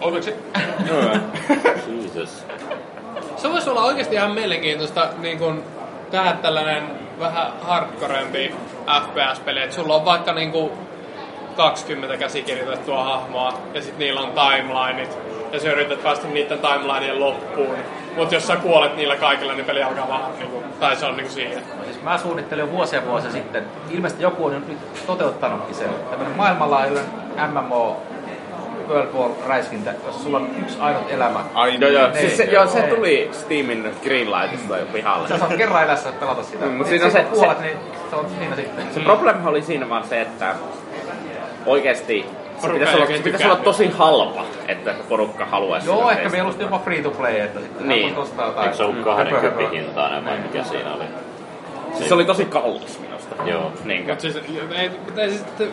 [0.00, 0.26] Oliko
[1.86, 2.44] Jesus.
[3.36, 5.64] Se voisi olla oikeasti ihan mielenkiintoista niin kun,
[6.10, 6.82] tehdä tällainen
[7.20, 8.54] vähän hardcorempi
[9.06, 10.72] FPS-peli, että sulla on vaikka niin kun,
[11.60, 15.18] 20 käsikirjoitettua hahmoa ja sitten niillä on timelineit
[15.52, 17.76] ja sä yrität päästä niiden timelineen loppuun.
[18.16, 21.32] Mutta jos sä kuolet niillä kaikilla, niin peli alkaa vaan, niinku, tai se on niinku
[21.32, 21.60] siinä.
[21.84, 27.04] Siis mä suunnittelin jo vuosia vuosia sitten, ilmeisesti joku on nyt toteuttanutkin sen, tämmönen maailmanlaajuinen
[27.50, 28.02] MMO
[28.88, 31.44] World War räiskintä, jos sulla on yksi ainut elämä.
[31.54, 32.06] Ai joo, joo.
[32.08, 35.28] Niin, Siis se, joo, se tuli Steamin Greenlightista jo pihalle.
[35.28, 36.64] Sä saat kerran elässä pelata sitä.
[36.66, 37.76] Mm, mut Sit siinä on se- kuolet, se- niin
[38.10, 38.86] se on siinä sitten.
[38.94, 40.54] Se probleema oli siinä vaan se, että
[41.66, 42.26] oikeesti
[42.58, 46.78] se pitäisi olla, oikein pitäisi olla tosi halpa, että porukka haluaisi Joo, ehkä mieluusti jopa
[46.78, 48.06] free to play, että sitten Niin.
[48.06, 48.18] niin.
[48.18, 48.64] ostaa jotain.
[48.64, 49.68] Eikö se ollut höpö, 20 höpö.
[49.76, 51.04] hintainen vai mikä siinä oli?
[51.94, 53.34] Siis se oli tosi kallis minusta.
[53.44, 53.72] Joo.
[53.84, 54.12] Niinkö?
[54.12, 54.36] Mut siis,
[54.76, 55.68] ei, pitäisi sitten,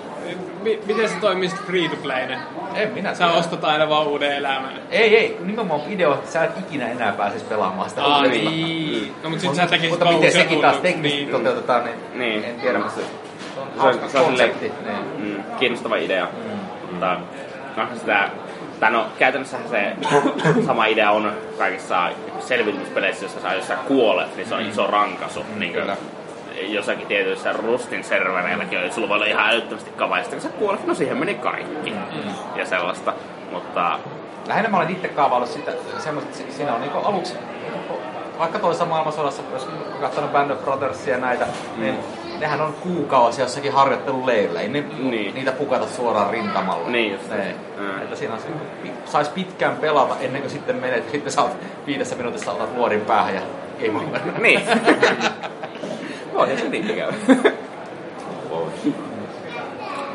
[0.62, 2.38] mi, miten se toimii sitten free to playne?
[2.76, 3.40] En minä Sä tiedä.
[3.40, 4.74] ostat aina vaan uuden elämän.
[4.92, 8.04] Ei, ei, nimenomaan video, että sä et ikinä enää pääsisi pelaamaan sitä.
[8.04, 9.14] Aa, niin.
[9.24, 11.32] No mut sit sä tekisit Mutta miten sekin taas teknisesti niin.
[11.32, 12.44] toteutetaan, niin, Niin.
[12.44, 12.80] en tiedä.
[12.96, 13.02] Se
[13.76, 14.72] Se on on- se on konsepti.
[14.78, 15.38] silleen- Niin.
[15.38, 16.26] Mm, kiinnostava idea.
[16.26, 16.60] Mm.
[16.92, 17.18] Mutta
[17.78, 18.30] no, sitä,
[18.80, 19.94] tai no, käytännössähän se
[20.66, 25.46] sama idea on kaikissa selviytymispeleissä, jossa sä, jos sä kuolet, niin se on iso rankaisu.
[25.56, 25.84] niin kuin,
[26.62, 30.58] jossakin tietyissä Rustin servereilläkin on, sulla voi olla ihan älyttömästi kavaa, ja sitten kun sä
[30.58, 31.94] kuolet, no siihen meni kaikki.
[32.56, 33.14] Ja sellaista.
[33.52, 34.00] Mutta
[34.48, 37.34] Lähinnä mä olen itse kaavaillut sitä, semmoista, että siinä on niinku aluksi,
[38.40, 41.48] vaikka toisessa maailmansodassa, jos on katsonut Band of Brothersia ja näitä,
[41.78, 41.98] niin
[42.40, 44.62] nehän on kuukausia jossakin harjoitteluleirillä.
[44.62, 45.36] Ei ne Niin.
[45.36, 46.90] niitä pukata suoraan rintamalla.
[46.90, 47.30] Niin just.
[47.30, 47.56] Ne.
[47.78, 48.02] Mm.
[48.02, 48.48] Että siinä se,
[49.06, 51.58] sais pitkään pelata ennen kuin sitten menet, sitten sä oot
[51.88, 53.42] viidessä minuutissa otat luodin päähän ja
[53.86, 54.20] game over.
[54.42, 54.62] niin.
[56.34, 57.14] Voihan se niinkin käydä.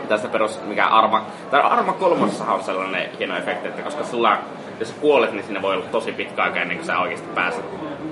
[0.08, 4.38] Tästä perus, mikä Arma, tai Arma kolmossahan on sellainen hieno efekti, että koska sulla,
[4.80, 7.64] jos sä kuolet, niin siinä voi olla tosi pitkä aika ennen kuin sä oikeasti pääset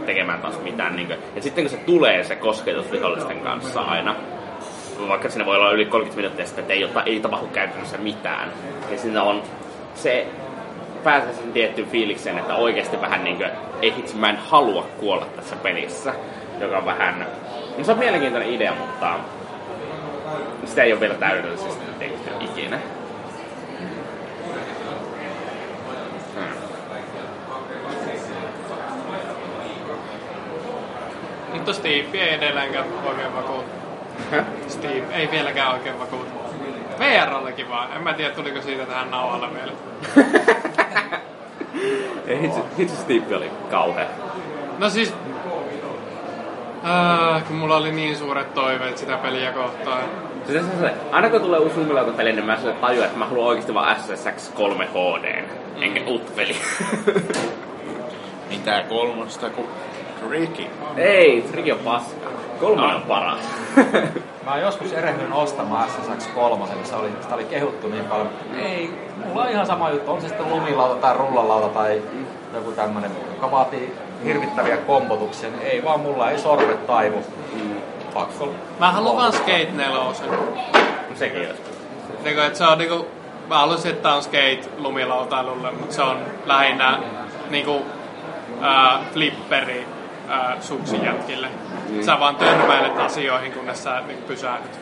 [0.06, 0.96] tekemään taas mitään.
[0.96, 4.16] Niin kuin, ja sitten kun se tulee se kosketus vihollisten kanssa aina,
[5.08, 8.52] vaikka siinä voi olla yli 30 minuuttia sitten, että ei, ota, ei tapahdu käytännössä mitään,
[8.88, 9.42] niin siinä on
[9.94, 10.26] se
[11.04, 13.50] pääsee sen tiettyyn fiilikseen, että oikeasti vähän niin kuin,
[13.82, 16.14] ei hitsi, mä en halua kuolla tässä pelissä,
[16.60, 17.26] joka on vähän,
[17.78, 19.14] no se on mielenkiintoinen idea, mutta
[20.64, 22.78] sitä ei ole vielä täydellisesti tehty ikinä.
[31.70, 33.68] Mutta Steve ei edelleenkään oikein vakuuta.
[34.30, 34.44] Häh?
[34.68, 36.30] Steve ei vieläkään oikein vakuuta.
[36.98, 37.92] VRllekin vaan.
[37.96, 39.72] En mä tiedä, tuliko siitä tähän nauhalle vielä.
[42.26, 44.06] Ei hitsi, hitsi Steve oli kauhea.
[44.78, 45.14] No siis...
[46.84, 50.02] Äh, kun mulla oli niin suuret toiveet sitä peliä kohtaan.
[50.46, 53.48] Se, se, se, aina kun tulee uusi Numilauta-peli, niin mä sille tajuan, että mä haluan
[53.48, 55.44] oikeasti vaan SSX 3 HD,
[55.80, 56.56] enkä uutta peliä.
[58.50, 59.68] Mitä kolmosta kuin
[60.30, 60.66] Ricky?
[60.96, 62.28] Ei, Ricky on paska.
[62.60, 63.40] Kolmonen on paras.
[64.44, 68.30] Mä oon joskus erehdyin ostamaan SSX 3, se oli, sitä oli kehuttu niin paljon.
[68.58, 68.90] Ei,
[69.24, 72.02] mulla on ihan sama juttu, on se sitten lumilauta tai rullalauta tai
[72.54, 73.94] joku tämmönen, joka vaatii
[74.24, 77.24] hirvittäviä kompotuksia, niin ei vaan mulla ei sormet taivu.
[78.14, 78.48] Pakko.
[78.78, 79.98] Mä haluan vaan Skate 4.
[81.14, 81.62] Sekin olisi.
[82.24, 83.06] Niinku, et se on niinku...
[83.48, 86.98] Mä haluaisin, että tää on Skate lumilautailulle, mutta se on lähinnä
[87.50, 87.82] niinku
[88.60, 89.86] ää, flipperi
[90.30, 91.48] ää, suksijätkille.
[92.00, 94.78] Sä vaan törmäilet asioihin, kunnes sä niinku pysähdyt.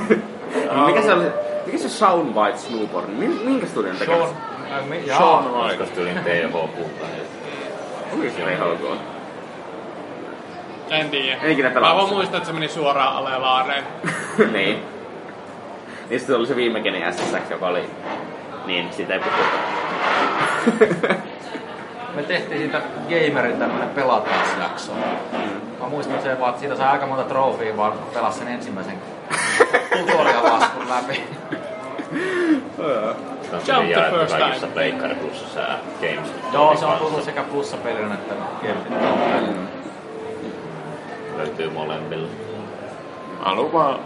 [0.74, 1.24] No, mikä se oli?
[1.66, 3.08] Mikä se Soundbite Snowboard?
[3.08, 4.16] Min, minkä studion tekee?
[4.16, 4.30] Sean,
[4.72, 5.84] äh, mi- Sean White.
[5.94, 7.06] tyylin TH-puuta?
[8.16, 8.96] Oliko se ihan ok?
[10.90, 11.38] En tiedä.
[11.42, 13.84] En ikinä Mä pelannut vaan muistan, että se meni suoraan alelaareen.
[14.52, 14.82] niin.
[16.10, 17.90] Niin sitten oli se viime geni SSX, joka oli...
[18.66, 21.14] Niin, siitä ei puhuta.
[22.14, 24.92] me tehtiin siitä gamerin tämmönen pelataas-jakso.
[25.80, 28.98] Mä muistan sen vaan, että siitä sai aika monta trofia vaan pelasi sen ensimmäisen
[29.98, 31.24] tutorial-laskun läpi.
[33.66, 34.72] Jump the first time.
[34.72, 36.32] Pleikkari plussissa ja Games.
[36.52, 39.00] Joo, se on tullut sekä plussapelinä että game
[41.36, 42.28] Löytyy molemmilla.
[43.38, 43.98] Mä haluan vaan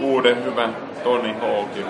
[0.00, 1.86] uuden hyvän Tony Hawkin.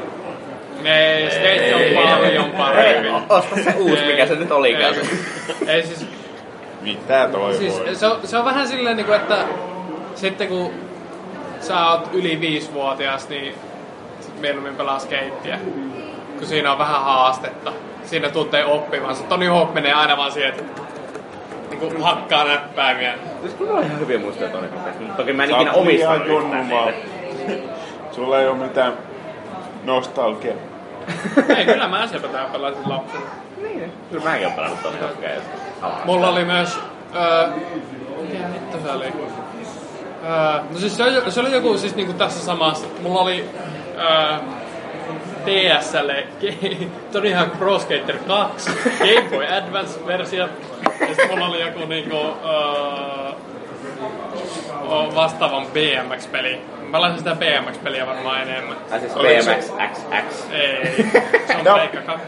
[0.85, 3.09] Ei, Skate on paljon parempi.
[3.29, 4.95] Osta se uusi, mikä se nyt olikaan.
[4.95, 6.07] Ei, ei siis,
[6.81, 7.57] Mitä toivoin?
[7.59, 9.37] siis se, on, se on vähän silleen, niin kuin, että
[10.15, 10.73] sitten kun
[11.61, 13.55] sä oot yli viisivuotias, niin
[14.21, 15.59] sit mieluummin pelaa skeittiä.
[16.39, 17.73] Kun siinä on vähän haastetta.
[18.05, 19.25] Siinä tuntee oppivansa.
[19.25, 20.83] Tony Hawk menee aina vaan siihen, että
[21.71, 23.15] niin kuin hakkaa näppäimiä.
[23.41, 26.93] Siis kyllä on ihan hyviä muistoja Tony Hawkista, mutta toki mä en ikinä niitä.
[28.13, 28.93] Sulla ei oo mitään
[29.85, 30.53] nostalgia.
[31.57, 33.25] Ei, kyllä mä sieltä tää pelasin lapsena.
[33.63, 34.79] Niin, kyllä mäkin oon pelannut
[35.83, 36.05] alkaa.
[36.05, 36.79] Mulla oli myös...
[37.15, 37.49] Öö,
[38.23, 39.05] mikä vittu se oli?
[39.05, 42.87] Öö, no siis se oli, se oli joku siis niinku tässä samassa.
[43.03, 43.49] Mulla oli...
[43.99, 44.39] Öö,
[45.47, 50.49] DSlle ge- Tony Hawk Pro Skater 2, Game Boy Advance-versio,
[51.01, 53.35] ja sitten mulla oli joku niinku, uh,
[55.15, 56.61] vastaavan BMX-peli.
[56.91, 58.77] Mä pelasin sitä BMX-peliä varmaan enemmän.
[58.91, 60.51] Tai siis Oliko se- BMX XX.
[60.53, 61.07] Ei,
[61.47, 61.73] se on No.
[61.75, 62.27] Pleikka 2.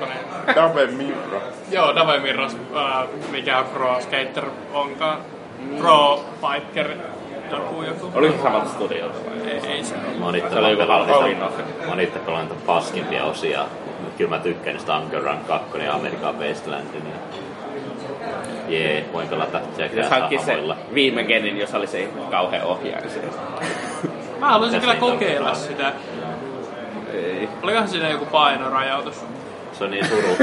[0.54, 1.40] Dave Mirra.
[1.70, 5.18] Joo, Dave Mirros, äh, mikä on Pro Skater onkaan.
[5.78, 6.90] Pro Biker,
[7.50, 8.10] joku joku.
[8.14, 9.50] Oliko se samalta studiolta vai?
[9.50, 10.18] Ei, ei se ole.
[10.18, 11.58] Mä oon itse Se oli joku pelannut, spin-off.
[11.84, 13.64] mä oon itse pelannut paskimpia osia.
[14.00, 17.02] Mut Kyllä mä tykkään niistä Hunger Run 2 ja American Wastelandin.
[17.06, 17.16] Ja...
[18.68, 20.58] Jee, voin pelata Jos Jackass hankki se
[20.94, 23.06] viime genin, jos oli se kauhean ohjaaja.
[24.42, 24.98] Mä haluaisin kyllä on?
[24.98, 25.92] kokeilla sitä.
[27.12, 27.48] Ei.
[27.62, 29.24] Olikohan siinä joku painorajoitus?
[29.72, 30.36] Se on niin suru.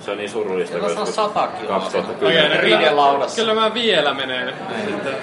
[0.00, 1.80] Se on niin surullista, Siellä kun on 100 kiloa.
[1.80, 2.46] 2010.
[2.46, 3.40] Okei, Riiden laudassa.
[3.40, 4.54] Kyllä mä vielä menen.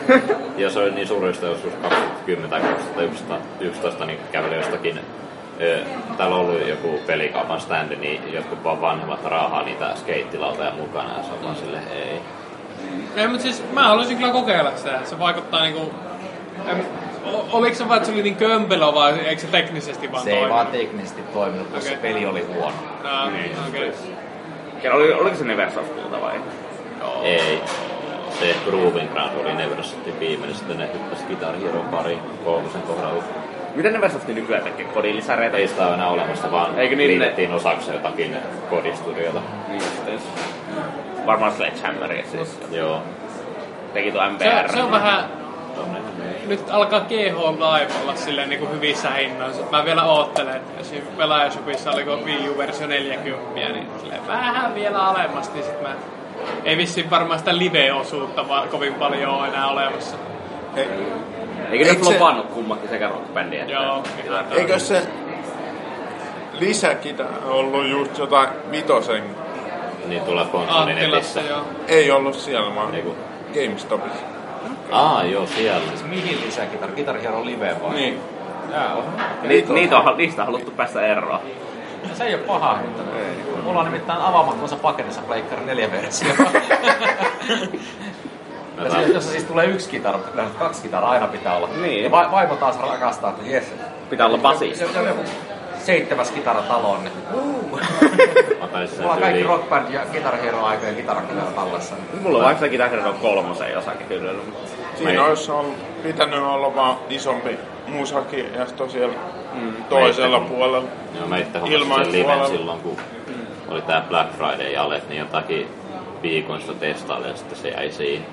[0.58, 5.00] Ja se oli niin surullista joskus 2010 tai 2011, niin käveli jostakin
[6.18, 11.24] Täällä on ollut joku pelikaupan standi, niin jotkut vaan vanhemmat raahaa niitä skeittilautoja mukana ja
[11.24, 12.22] se on vaan silleen, ei.
[13.16, 15.00] Ei, mutta siis mä haluaisin kyllä kokeilla sitä.
[15.04, 15.94] Se vaikuttaa niinku...
[16.68, 16.86] En,
[17.52, 20.38] oliko se vaan, että se oli niin kömpelö vai eikö se teknisesti vaan Se ei
[20.38, 20.54] toimi?
[20.54, 21.92] vaan teknisesti toiminut, koska Okei.
[21.92, 22.76] se peli oli huono.
[23.04, 23.26] No,
[23.70, 23.92] okei.
[24.84, 26.34] Ja oli, oliko se Neversoftilta vai?
[27.24, 27.62] Ei.
[28.40, 33.24] Se Groovin Ground oli Neversotin viimeinen, sitten ne hyppäsi Guitar Hero pari kolmosen kohdalla.
[33.76, 35.58] Miten Neversofti nykyään tekee kodilisäreitä?
[35.58, 38.36] Ei sitä ole enää olemassa, vaan Eikö niin ne- liitettiin osaksi jotakin
[38.70, 39.42] kodistudiota.
[39.68, 40.22] Niin justiis.
[41.26, 42.60] Varmaan Sledgehammeria siis.
[42.72, 43.02] Joo.
[43.94, 44.72] Teki tuo Se, MBR.
[44.72, 45.24] se on vähän...
[46.48, 49.64] Nyt alkaa GH Live olla silleen niin kuin hyvissä hinnoissa.
[49.72, 51.02] Mä vielä oottelen, että esim.
[51.18, 55.96] Pelaajashopissa oliko Wii U-versio 40, niin silleen vähän vielä alemmas, niin sit mä...
[56.64, 60.18] Ei vissiin varmaan sitä live-osuutta vaan kovin paljon ole enää olemassa.
[60.76, 60.88] Ei,
[61.72, 63.74] Eikö ne Eikö se- flopannut kummatkin sekä rockbändi että...
[63.74, 65.02] Joo, ihan eikö se
[66.60, 67.16] lisäkin
[67.46, 69.24] ollut just jotain vitosen?
[70.06, 71.42] Niin tuolla konsolin netissä.
[71.88, 72.94] Ei ollut siellä, vaan
[73.54, 74.35] GameStopissa.
[74.92, 75.92] Aa, joo, siellä.
[76.06, 76.92] Mihin lisää kitar?
[76.92, 77.96] Guitar Hero Live vai?
[77.96, 78.20] Niin.
[78.74, 79.04] Joo.
[79.42, 81.40] Ni, niitä on, niistä on haluttu päästä eroon.
[82.14, 83.04] Se ei ole paha hinta.
[83.64, 86.34] Mulla on nimittäin avaamattomassa paketissa Pleikkari 4 versio.
[88.92, 90.20] Siis, jos siis tulee yksi kitara,
[90.60, 91.70] kaksi kitaraa aina pitää olla.
[91.82, 92.04] Niin.
[92.04, 93.74] Ja va- vaimo taas rakastaa, että jes.
[94.10, 94.38] Pitää olla
[95.08, 95.22] Joku
[95.86, 97.80] seitsemäs kitara taloon, niin uh.
[99.00, 99.44] Mulla on kaikki.
[99.44, 101.96] Rock Band ja Guitar Hero aikojen kitarakitarra tallessa.
[102.22, 102.90] Mulla on vaikka Guitar
[103.22, 104.32] kolmosen jossakin kyllä.
[104.96, 109.14] Siinä olisi ollut, pitänyt olla vaan isompi musakirjasto siellä
[109.90, 110.88] toisella Mä itse- puolella.
[111.18, 112.98] Joo, mä itse hommasin sen liven silloin, kun
[113.70, 115.68] oli tää Black Friday jalet, niin jotakin
[116.22, 118.26] viikon sitä testailin ja sitten se jäi siihen.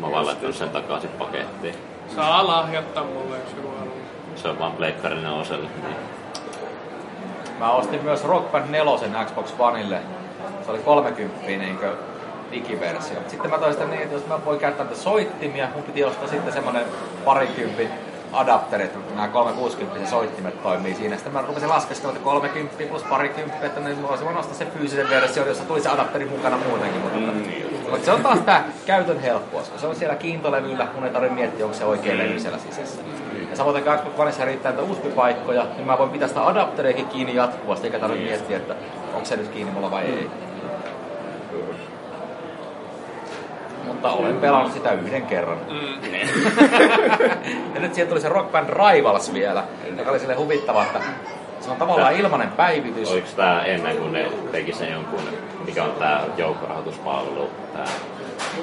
[0.00, 1.74] Mä vaan laittanut sen takaisin pakettiin.
[2.16, 3.94] Saa lahjoittaa mulle, jos joku haluaa.
[4.36, 5.68] Se on vaan pleikkarin oselle.
[5.82, 5.96] Niin.
[7.58, 10.00] Mä ostin myös Rock Band 4 Xbox Oneille.
[10.64, 11.78] Se oli 30 niin
[12.52, 13.16] digiversio.
[13.28, 16.28] Sitten mä toin sitä niin, että jos mä voin käyttää näitä soittimia, mun piti ostaa
[16.28, 16.84] sitten semmonen
[17.24, 17.88] parikympin
[18.32, 21.16] adapteri, että nämä 360 soittimet toimii siinä.
[21.16, 24.66] Sitten mä rupesin laskeskella, että 30 plus parikymppi, että niin mä olisin voinut ostaa se
[24.66, 27.00] fyysisen versio, jossa tuli se adapteri mukana muutenkin.
[27.00, 27.44] Mutta, mm.
[27.90, 31.34] mutta se on taas tää käytön helppous, kun se on siellä kiintolevyllä, mun ei tarvitse
[31.34, 33.02] miettiä, onko se oikea levy siellä sisässä.
[33.58, 37.86] Samoin kun Xbox Oneissa riittää näitä USB-paikkoja, niin mä voin pitää sitä adapteriakin kiinni jatkuvasti,
[37.86, 38.74] eikä tarvitse miettiä, että
[39.14, 40.30] onko se nyt kiinni mulla vai ei.
[43.84, 45.58] Mutta olen pelannut sitä yhden kerran.
[45.70, 46.14] Mm.
[47.74, 49.64] ja nyt siihen tuli se Rock Band Rivals vielä,
[49.98, 51.00] joka oli sille huvittava, että
[51.60, 53.12] se on tavallaan ilmanen päivitys.
[53.12, 55.20] Oliko tää ennen kuin ne teki sen jonkun,
[55.66, 57.86] mikä on tää joukkorahoituspalvelu, tää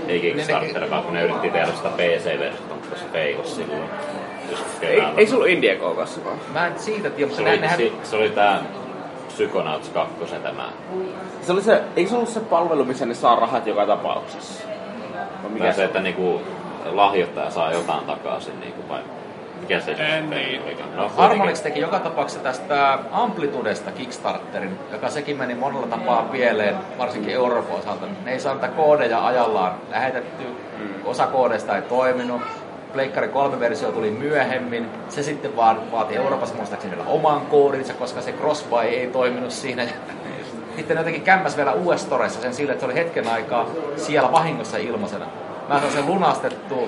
[0.07, 3.89] ei Kickstarter, vaan kun ne yritti tehdä sitä PC-versiota, mutta se feikos silloin.
[4.81, 6.37] Ei, ei sulla Indie kanssa vaan.
[6.53, 7.77] Mä en siitä tiedä, mutta se, oli, nehän...
[7.77, 8.63] se, se oli tää
[9.27, 10.69] Psychonauts 2 tämä.
[11.41, 14.63] Se oli se, eikö se ollut se palvelu, missä ne saa rahat joka tapauksessa?
[15.43, 16.41] Vai Mikä se, että niinku
[16.85, 19.01] lahjoittaja saa jotain takaisin, niinku, vai
[19.61, 20.61] mikä se En niin.
[20.95, 27.33] No, Harmonix teki joka tapauksessa tästä Amplitudesta Kickstarterin, joka sekin meni monella tapaa pieleen, varsinkin
[27.33, 28.05] Euroopan osalta.
[28.25, 30.43] Ne ei saa niitä koodeja ajallaan lähetetty,
[31.05, 32.41] osa koodeista ei toiminut.
[32.95, 34.89] Pleikkari 3 versio tuli myöhemmin.
[35.09, 39.83] Se sitten vaan vaati Euroopassa muistaakseni vielä oman koodinsa, koska se crossbuy ei toiminut siinä.
[40.75, 44.77] Sitten jotenkin kämmäs vielä US Storessa sen sille, että se oli hetken aikaa siellä vahingossa
[44.77, 45.25] ilmaisena.
[45.69, 46.87] Mä sain sen lunastettua.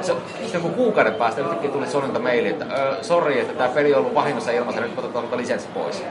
[0.00, 0.14] Se,
[0.46, 2.66] se joku kuukauden päästä yhtäkkiä tuli Sonilta maili, että
[3.02, 6.04] sori, että tämä peli on ollut vahingossa ilmaisena, nyt otetaan sulta lisenssi pois.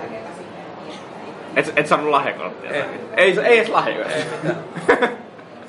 [1.56, 2.72] Et, et saanut lahjakorttia?
[2.72, 2.84] Ei.
[3.18, 4.08] Ei, ei edes lahjoja.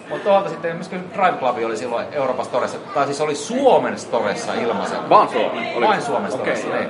[0.09, 4.55] Mutta tuolta sitten myöskin Drive Club oli silloin Euroopan Storessa, tai siis oli Suomen Storessa
[4.55, 5.09] ilmaisena.
[5.09, 5.75] Vaan Suomen?
[5.77, 6.33] Oli- Vain Suomen.
[6.33, 6.89] Storessa, niin.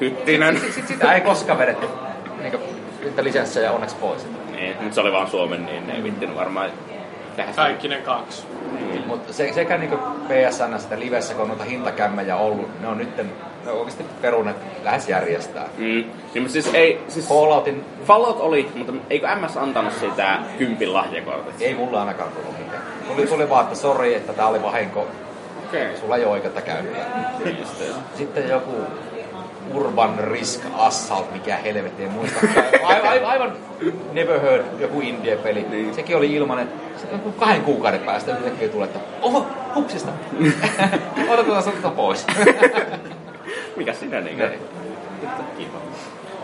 [0.00, 0.60] Hyttinen.
[0.60, 1.86] Sitten sitä ei koskaan vedetty
[2.38, 2.58] niinku,
[3.02, 4.26] niitä lisenssejä onneksi pois.
[4.50, 6.70] Niin, mutta se oli vaan Suomen, niin ne ei vittinyt varmaan
[7.36, 7.52] tehdä.
[7.52, 8.46] Kaikkinen kaksi.
[9.06, 9.96] Mutta se, sekä niinku
[10.28, 13.16] PSN että livessä, kun on noita hintakämmejä ollut, ne on nyt
[13.64, 15.68] ne on oikeasti perunet lähes järjestää.
[15.78, 15.84] Mm.
[15.84, 21.62] Niin, mutta siis ei, siis Falloutin Fallout oli, mutta eikö MS antanut sitä kympin lahjakortit?
[21.62, 22.82] ei mulla ainakaan tullut mitään.
[23.08, 25.08] Tuli, tuli vaan, että sori, että tää oli vahinko.
[25.68, 25.96] Okei.
[25.96, 27.32] Sulla ei ole oikeutta käyttää.
[27.58, 27.84] Just se.
[28.16, 28.72] Sitten joku
[29.74, 32.40] Urban Risk Assault, mikä helvetti, en muista.
[32.84, 33.52] Aivan, aivan,
[34.12, 35.66] never heard joku indie-peli.
[35.70, 35.94] Niin.
[35.94, 36.68] Sekin oli ilmanen.
[37.12, 40.10] Joku kahden kuukauden päästä yhtäkkiä tulee, että oho, hupsista.
[41.28, 42.26] Otetaan tätä pois.
[43.76, 44.38] Mikä sinä niin?
[44.38, 45.70] Niin.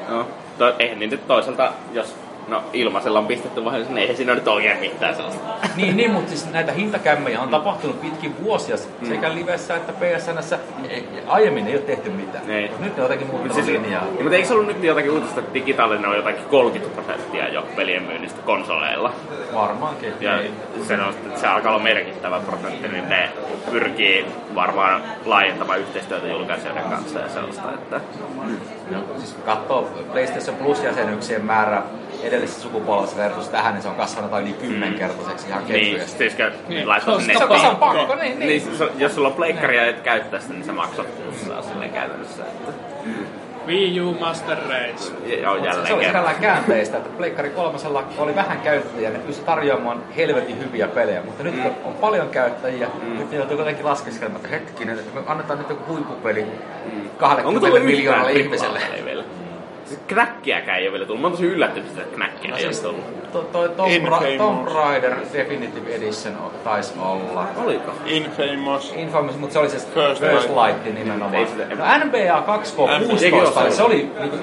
[0.08, 0.26] No,
[0.58, 2.14] to, eihän niin nyt toisaalta, jos
[2.48, 5.40] no ilmaisella on pistetty vähän, niin eihän siinä nyt oikein mitään sellaista.
[5.76, 8.76] niin, niin, mutta siis näitä hintakämmejä on tapahtunut pitkin vuosia
[9.08, 10.58] sekä livessä että PSNssä.
[11.26, 12.50] Aiemmin ei ole tehty mitään.
[12.50, 12.70] Ei.
[12.78, 14.04] Nyt ne on jotenkin muuttanut Siis, linjaa.
[14.04, 17.66] niin, mutta eikö se ollut nyt jotakin uutista, että digitaalinen on jotakin 30 prosenttia jo
[17.76, 19.12] pelien myynnistä konsoleilla?
[19.54, 20.12] Varmaankin.
[20.20, 20.50] Ja Ei.
[20.88, 23.28] se, on, että se alkaa olla merkittävä prosentti, niin ne
[23.70, 28.00] pyrkii varmaan laajentamaan yhteistyötä julkaisijoiden kanssa ja sellaista, että
[29.18, 31.82] Siis kun katsoo PlayStation Plus-jäsenyksien määrä
[32.22, 36.18] edellisessä sukupolvessa versus tähän, niin se on kasvanut yli kymmenkertaiseksi ihan niin, kevyesti.
[36.18, 36.36] siis
[36.68, 36.88] niin.
[36.88, 38.48] laittaa Se on- sinne se on- se on pakko, niin, niin.
[38.48, 41.90] niin siis jos sulla on pleikkaria ja et käyttää sitä, niin se maksat plussaa silleen
[41.90, 42.42] käytännössä.
[42.42, 42.72] Että,
[43.66, 45.12] Wii U Master Race.
[45.42, 49.44] ja on Se jälleen oli sinällään käänteistä, että Pleikkari kolmosella oli vähän käyttäjiä, ne pysty
[49.44, 52.88] tarjoamaan helvetin hyviä pelejä, mutta nyt kun on paljon käyttäjiä,
[53.18, 57.66] nyt ne joutuu kuitenkin laskeskelemaan, että hetkinen, että me annetaan nyt joku huippupeli Onko 20
[57.66, 58.78] tullut miljoonalle ihmiselle.
[58.78, 59.24] AAA vielä?
[59.88, 61.20] Siis knäkkiäkään ei ole vielä tullut.
[61.20, 63.32] Mä oon tosi yllättynyt sitä, että knäkkiä No ei ole siis tullut.
[63.32, 64.38] to, toi Tomb, Ra-.
[64.38, 66.34] Tomb Raider Definitive Edition
[66.64, 67.46] taisi olla.
[67.56, 67.92] Oliko?
[68.06, 68.92] Infamous.
[68.96, 70.94] Infamous, mutta se oli se First First, Light.
[70.94, 71.32] Nimenomaan.
[71.78, 74.38] No NBA 2K16, Sekin se oli niinku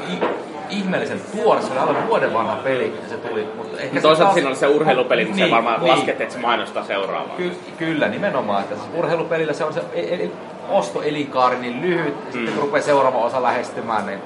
[0.70, 4.02] ihmeellisen tuore, se oli alle vuoden vanha peli, ja se tuli, mutta ehkä Mutta se
[4.02, 5.92] toisaalta taas- siinä oli se urheilupeli, mutta se Niin, varmaan niin.
[5.92, 7.36] laskettiin, että se mainostaa seuraavaa.
[7.38, 8.62] Ky- kyllä, nimenomaan.
[8.64, 10.30] Että siis urheilupelillä se on se e- e-
[10.70, 14.20] ostoelinkaari niin lyhyt, ja sitten kun rupeaa seuraava osa lähestymään, niin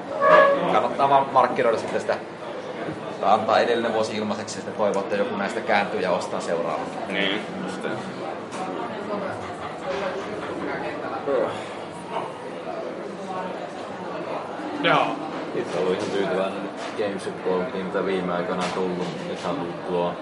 [0.72, 2.16] kannattaa vaan markkinoida sitten sitä
[3.20, 6.86] tai antaa edellinen vuosi ilmaiseksi ja sitten toivoa, että joku näistä kääntyy ja ostaa seuraavan.
[7.08, 7.88] Niin, just se.
[14.82, 15.06] Joo.
[15.54, 19.06] Itse ollut ihan tyytyväinen Games Goldin, mitä viime aikoina on tullut.
[19.28, 20.14] Nythän on tullut tuo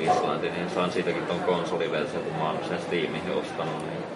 [0.00, 3.78] Island, niin saan siitäkin ton konsoliversio, kun mä oon sen Steamihin ostanut.
[3.78, 4.06] Niin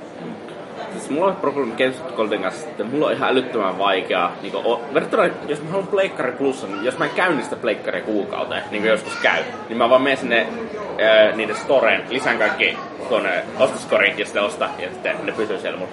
[0.92, 4.30] Siis mulla on probleemi Games Goldin kanssa, että mulla on ihan älyttömän vaikea.
[4.42, 4.80] Niin o,
[5.48, 8.90] jos mä haluan Pleikkari Plussa, niin jos mä en käy niistä Pleikkaria kuukauteen, niin kuin
[8.90, 10.46] joskus käy, niin mä vaan menen sinne
[11.34, 15.88] niiden storeen, lisään kaikki tuonne ostoskoriin ja sitten ostaa, ja sitten ne pysyy siellä mun.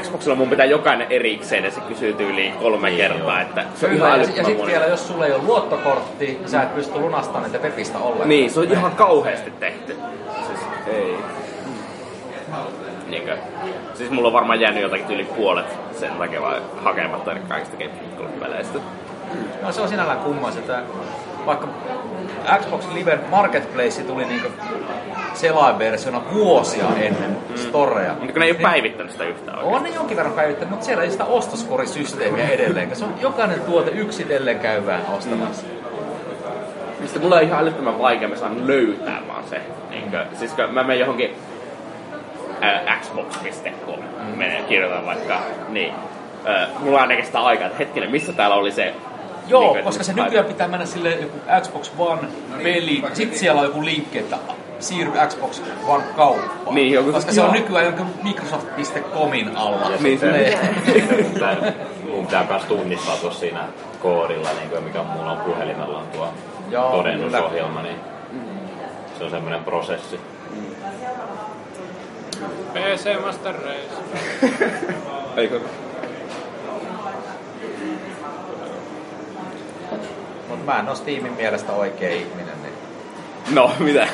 [0.00, 4.10] Xboxilla mun pitää jokainen erikseen ja se kysyy tyyliin kolme kertaa, että se on ihan
[4.10, 6.98] Kyllä, ja, ja älyttömän sitten vielä, jos sulla ei ole luottokortti, niin sä et pysty
[6.98, 8.28] lunastamaan niitä pepistä ollenkaan.
[8.28, 9.96] Niin, se on ihan kauheasti tehty.
[10.46, 11.16] Siis ei.
[13.08, 13.36] Niinkö?
[13.94, 18.78] Siis mulla on varmaan jäänyt jotakin yli puolet sen takia vaan hakematta kaikista Gamescom-peleistä.
[19.62, 20.82] No se on sinällään kummas, että
[21.48, 21.68] vaikka
[22.60, 24.48] Xbox Live Marketplace tuli niinku
[25.34, 28.14] selainversiona vuosia ennen Storea.
[28.14, 29.76] Mutta kun ne ei ole päivittänyt sitä yhtään oikein.
[29.76, 32.96] On ne jonkin verran päivittänyt, mutta siellä ei sitä ostoskorisysteemiä edelleen.
[32.96, 35.66] Se on jokainen tuote yksitellen käyvään ostamassa.
[37.00, 39.60] Mistä mulla on ihan älyttömän vaikea, mä saan löytää vaan se.
[39.90, 40.24] Niinkö?
[40.34, 41.36] Siis kun mä menen johonkin
[42.60, 43.98] ää, xbox.com,
[44.36, 45.94] menen kirjoitan vaikka, niin.
[46.44, 48.94] Ää, mulla on sitä aikaa, että hetkinen, missä täällä oli se...
[49.48, 52.28] Joo, niinkö, koska se nykyään pitää mennä sille joku Xbox One
[52.62, 54.36] peli, sitten siellä on joku linkki, että
[54.78, 56.74] siirry Xbox One kauppaan.
[56.74, 59.90] Niin, joku- koska se on nykyään jonkun Microsoft.comin alla.
[60.00, 60.58] Niin, se- Ne-
[61.22, 61.56] mun pitää,
[62.10, 63.64] mun pitää myös tunnistaa tuossa siinä
[64.00, 66.28] koodilla, niin kuin mikä mulla on puhelimella on tuo
[66.70, 67.96] Joo, todennusohjelma, niin
[69.18, 70.20] se on semmoinen prosessi.
[72.74, 73.88] PC Master Race.
[75.36, 75.60] Eikö?
[80.68, 82.54] Mä en ole Steamin mielestä oikea ihminen.
[82.62, 82.74] Niin.
[83.54, 84.06] No, mitä?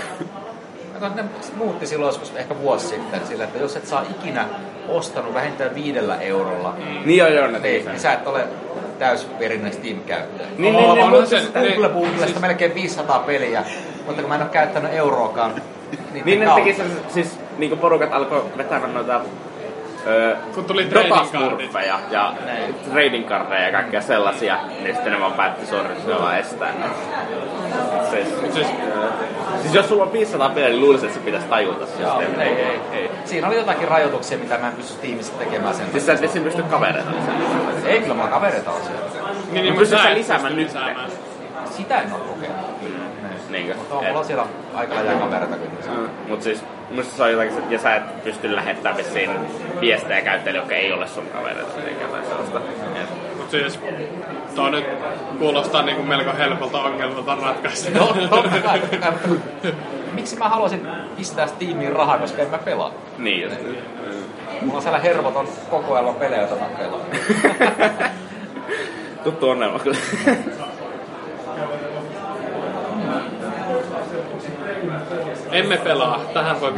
[1.15, 1.25] Ne
[1.57, 4.45] muutti silloin joskus ehkä vuosi sitten sillä, että jos et saa ikinä
[4.89, 6.75] ostanut vähintään viidellä eurolla,
[7.05, 8.45] Niin joo, joo, ne niin, niin sä et ole
[8.99, 10.49] täysverinen Steam-käyttäjä.
[10.59, 13.65] Niin, niin, on niin, mutta se- Google niin, Googlesta siis- melkein 500 peliä,
[14.07, 15.55] mutta kun mä en ole käyttänyt euroakaan
[16.25, 16.65] Niin ne kautta.
[16.65, 19.21] teki sen, siis niinku porukat alkoi vetämään noita
[20.07, 22.33] öö, Kun tuli datasmurfeja ja
[22.93, 25.77] trading cardeja ja kaikkea sellaisia, niin sitten ne vaan päätti se
[26.21, 26.87] vaan estää ne.
[28.11, 29.09] Siis, Siis, öö,
[29.63, 32.03] siis jos sulla on 500 peliä, niin luulisin, että se pitäisi tajuta se.
[32.03, 33.11] Joo, ei, ei, ei.
[33.25, 35.87] Siinä oli jotakin rajoituksia, mitä mä en pysty tiimissä tekemään sen.
[35.93, 36.43] Siis sä et esim.
[36.45, 37.87] pysty kavereita lisäämään.
[37.87, 39.01] Ei, kyllä mulla kavereita on siellä.
[39.53, 40.67] niin, niin, Mut mutta pystyt sä sä et lisäämään nyt?
[40.67, 41.11] lisäämään.
[41.71, 42.74] Sitä en ole kokenut.
[43.49, 43.75] Niinkö?
[43.75, 45.97] Mutta on mulla siellä aika läjää kavereita kyllä.
[45.99, 49.31] Mm, Mut siis musta se on jotakin, ja sä et pysty lähettämään vissiin
[49.81, 52.61] viestejä käyttäjille, jotka ei ole sun kavereita tai jotain sellaista.
[53.03, 53.81] Et, Mut siis,
[54.55, 54.85] toi nyt
[55.39, 57.99] kuulostaa niinku melko helpolta ongelmalta ratkaista.
[57.99, 58.83] No, totta kai.
[60.13, 60.87] Miksi mä haluaisin
[61.17, 62.93] pistää Steamiin rahaa, koska en mä pelaa?
[63.19, 63.57] niin just.
[64.61, 67.01] Mulla on siellä hervoton kokoelma pelejä, joita mä pelaan.
[69.25, 69.99] Tuttu ongelma kyllä.
[75.55, 76.21] Emme pelaa.
[76.33, 76.73] Tähän voi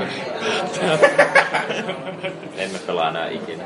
[2.56, 3.64] Emme pelaa enää ikinä.